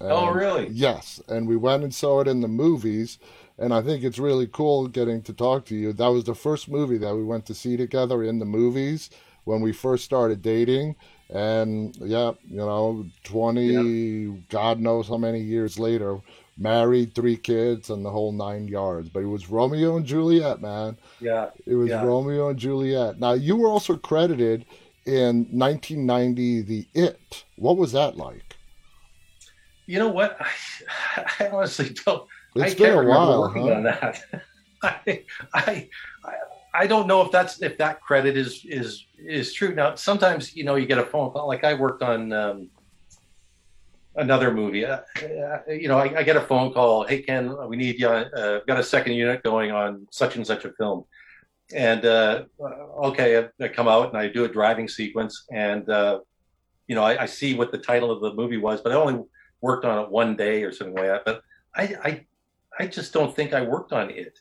[0.00, 0.68] Oh, and, oh, really?
[0.70, 3.18] Yes, and we went and saw it in the movies,
[3.58, 5.92] and I think it's really cool getting to talk to you.
[5.92, 9.08] That was the first movie that we went to see together in the movies,
[9.44, 10.96] when we first started dating.
[11.30, 14.36] And yeah, you know, 20, yeah.
[14.50, 16.18] God knows how many years later,
[16.58, 19.08] married, three kids, and the whole nine yards.
[19.08, 20.96] But it was Romeo and Juliet, man.
[21.20, 21.50] Yeah.
[21.66, 22.04] It was yeah.
[22.04, 23.18] Romeo and Juliet.
[23.18, 24.66] Now, you were also credited
[25.06, 27.44] in 1990, The It.
[27.56, 28.56] What was that like?
[29.86, 30.36] You know what?
[30.40, 32.26] I, I honestly don't.
[32.56, 33.60] It's I been a while, huh?
[33.60, 34.22] On that.
[34.82, 35.24] I,
[35.54, 35.88] I,
[36.24, 36.34] I
[36.86, 39.74] don't know if that's if that credit is is is true.
[39.74, 41.46] Now, sometimes you know you get a phone call.
[41.46, 42.70] Like I worked on um,
[44.16, 44.84] another movie.
[44.84, 47.04] Uh, uh, you know, I, I, get a phone call.
[47.06, 48.08] Hey, Ken, we need you.
[48.08, 51.04] Uh, got a second unit going on such and such a film.
[51.74, 52.44] And uh,
[53.04, 56.20] okay, I, I, come out and I do a driving sequence, and uh,
[56.86, 59.24] you know I, I, see what the title of the movie was, but I only
[59.60, 61.24] worked on it one day or something like that.
[61.24, 61.42] But
[61.74, 62.26] I I,
[62.78, 64.38] I just don't think I worked on it.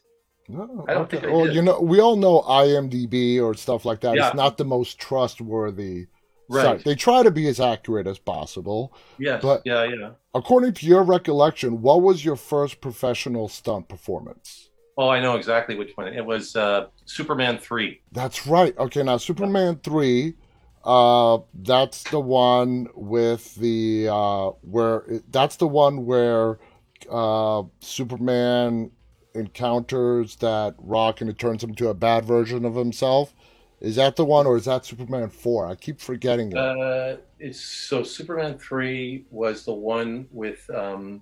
[0.48, 1.18] No, I don't okay.
[1.18, 1.56] think I well, did.
[1.56, 4.16] you know, we all know IMDb or stuff like that.
[4.16, 4.28] Yeah.
[4.28, 6.08] It's not the most trustworthy
[6.50, 6.64] right.
[6.64, 6.84] site.
[6.84, 8.94] They try to be as accurate as possible.
[9.18, 9.42] Yes.
[9.42, 10.12] But yeah, yeah.
[10.34, 14.70] According to your recollection, what was your first professional stunt performance?
[14.98, 16.08] Oh, I know exactly which one.
[16.14, 18.02] It was uh, Superman three.
[18.12, 18.78] That's right.
[18.78, 20.36] Okay, now Superman three.
[20.84, 26.60] Uh, that's the one with the uh, where that's the one where
[27.10, 28.92] uh, Superman
[29.34, 33.34] encounters that rock and it turns him into a bad version of himself.
[33.80, 35.68] Is that the one, or is that Superman four?
[35.68, 36.58] I keep forgetting it.
[36.58, 41.22] Uh, it's so Superman three was the one with um,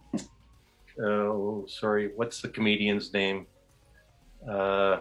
[1.03, 3.47] oh sorry, what's the comedian's name?
[4.47, 4.99] Uh,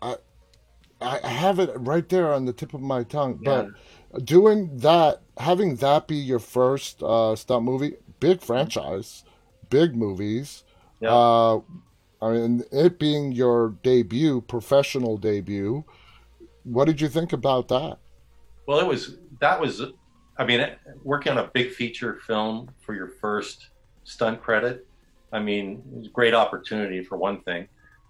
[0.00, 0.16] I
[1.00, 3.66] I have it right there on the tip of my tongue, yeah.
[4.12, 9.24] but doing that, having that be your first uh, stunt movie, big franchise,
[9.68, 10.62] big movies.
[11.00, 11.14] Yeah.
[11.14, 11.60] Uh,
[12.22, 15.84] I mean, it being your debut, professional debut,
[16.64, 17.98] what did you think about that?
[18.66, 19.82] Well, it was that was,
[20.38, 20.66] I mean,
[21.02, 23.68] working on a big feature film for your first
[24.04, 24.86] stunt credit.
[25.32, 27.68] I mean, it was a great opportunity for one thing,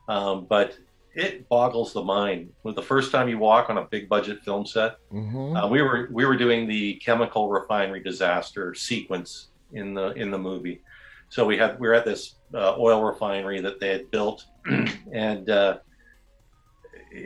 [0.09, 0.77] um, but
[1.15, 2.53] it boggles the mind.
[2.63, 5.57] When the first time you walk on a big budget film set, mm-hmm.
[5.57, 10.39] uh, we were we were doing the chemical refinery disaster sequence in the in the
[10.39, 10.83] movie.
[11.31, 14.45] So we had we were at this uh, oil refinery that they had built,
[15.13, 15.79] and uh,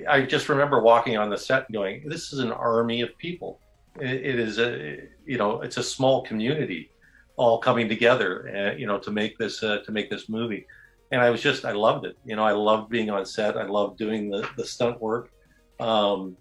[0.09, 3.61] I just remember walking on the set and going, "This is an army of people.
[3.99, 6.91] it, it is a you know it's a small community,
[7.37, 10.67] all coming together, uh, you know, to make this uh, to make this movie."
[11.11, 12.19] And I was just I loved it.
[12.27, 13.57] You know, I loved being on set.
[13.57, 15.31] I loved doing the the stunt work.
[15.81, 16.37] Um,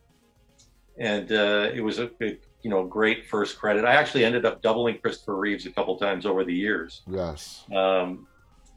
[0.97, 3.86] and uh, it was a, a you know, great first credit.
[3.86, 7.01] I actually ended up doubling Christopher Reeves a couple times over the years.
[7.07, 7.66] Yes.
[7.76, 8.28] Um,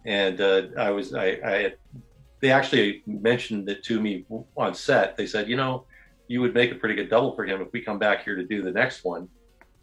[0.04, 1.72] and uh, I was, I, I,
[2.40, 4.24] they actually mentioned it to me
[4.56, 5.16] on set.
[5.16, 5.86] They said, you know,
[6.28, 8.44] you would make a pretty good double for him if we come back here to
[8.44, 9.28] do the next one.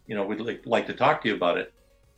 [0.06, 1.72] You know, we'd like, like to talk to you about it.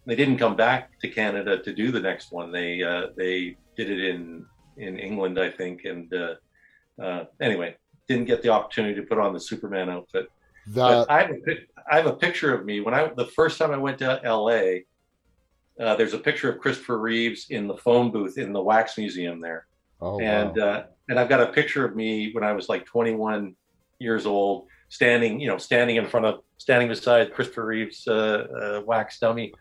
[0.06, 2.52] They didn't come back to Canada to do the next one.
[2.52, 5.84] They uh, they did it in in England, I think.
[5.84, 6.34] And uh,
[7.02, 7.76] uh, anyway,
[8.08, 10.28] didn't get the opportunity to put on the Superman outfit.
[10.68, 11.36] That But I have, a,
[11.90, 14.84] I have a picture of me when I the first time I went to L.A.
[15.78, 19.40] Uh, there's a picture of Christopher Reeves in the phone booth in the Wax Museum
[19.40, 19.66] there,
[20.00, 20.64] oh and wow.
[20.64, 23.54] uh, and I've got a picture of me when I was like 21
[23.98, 28.82] years old, standing you know standing in front of standing beside Christopher Reeves' uh, uh,
[28.84, 29.52] wax dummy,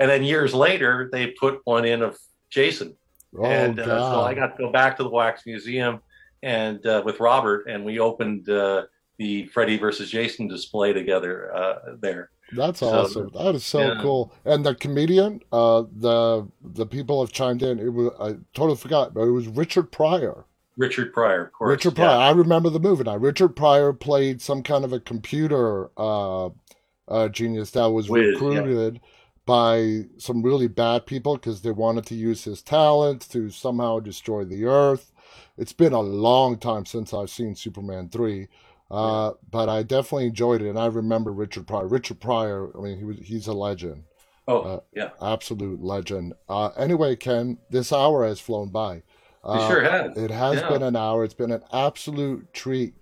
[0.00, 2.18] and then years later they put one in of
[2.50, 2.96] Jason,
[3.38, 6.00] oh and uh, so I got to go back to the Wax Museum
[6.42, 8.84] and uh, with Robert, and we opened uh,
[9.18, 12.30] the Freddy versus Jason display together uh, there.
[12.52, 13.30] That's So, awesome.
[13.34, 13.98] That is so yeah.
[14.02, 14.32] cool.
[14.44, 17.78] And the comedian, uh, the the people have chimed in.
[17.78, 20.44] It was I totally forgot, but it was Richard Pryor.
[20.76, 21.70] Richard Pryor, of course.
[21.70, 22.04] Richard yeah.
[22.04, 22.18] Pryor.
[22.18, 23.16] I remember the movie now.
[23.16, 26.50] Richard Pryor played some kind of a computer uh,
[27.08, 28.16] uh, genius that was yeah.
[28.16, 29.00] recruited
[29.46, 34.44] by some really bad people because they wanted to use his talents to somehow destroy
[34.44, 35.12] the Earth.
[35.56, 38.48] It's been a long time since I've seen Superman three,
[38.90, 41.86] uh, but I definitely enjoyed it, and I remember Richard Pryor.
[41.86, 42.70] Richard Pryor.
[42.76, 44.04] I mean, he was he's a legend,
[44.46, 45.10] Oh, uh, yeah.
[45.20, 46.34] absolute legend.
[46.48, 48.96] Uh, anyway, Ken, this hour has flown by.
[48.96, 49.02] It
[49.42, 50.16] Uh, sure has.
[50.16, 50.68] it has Yeah.
[50.68, 51.24] been an hour.
[51.24, 52.94] It's been an absolute treat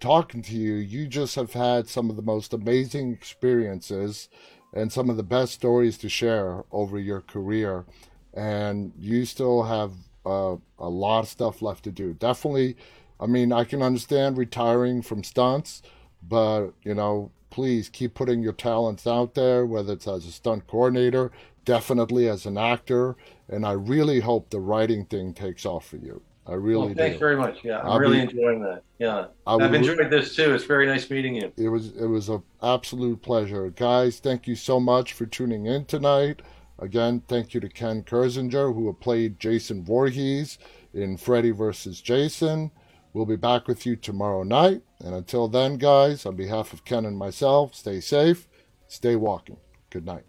[0.00, 0.74] talking to you.
[0.74, 4.28] You just have had some of the most amazing experiences
[4.74, 7.86] and some of the best stories to share over your career.
[8.34, 9.92] And you still have
[10.26, 12.12] uh, a lot of stuff left to do.
[12.12, 12.76] Definitely,
[13.20, 15.82] I mean, I can understand retiring from stunts,
[16.28, 20.66] but, you know, please keep putting your talents out there, whether it's as a stunt
[20.66, 21.30] coordinator,
[21.64, 23.16] definitely as an actor.
[23.48, 26.20] And I really hope the writing thing takes off for you.
[26.48, 27.18] I really Well, thanks do.
[27.20, 27.64] very much.
[27.64, 28.82] Yeah, I'm I'll really be- enjoying that.
[29.00, 30.54] Yeah, I I've would- enjoyed this too.
[30.54, 31.50] It's very nice meeting you.
[31.56, 34.20] It was it was an absolute pleasure, guys.
[34.20, 36.42] Thank you so much for tuning in tonight.
[36.78, 40.58] Again, thank you to Ken Kirzinger who played Jason Voorhees
[40.94, 42.00] in Freddy vs.
[42.00, 42.70] Jason.
[43.16, 44.82] We'll be back with you tomorrow night.
[45.00, 48.46] And until then, guys, on behalf of Ken and myself, stay safe,
[48.88, 49.56] stay walking.
[49.88, 50.24] Good night.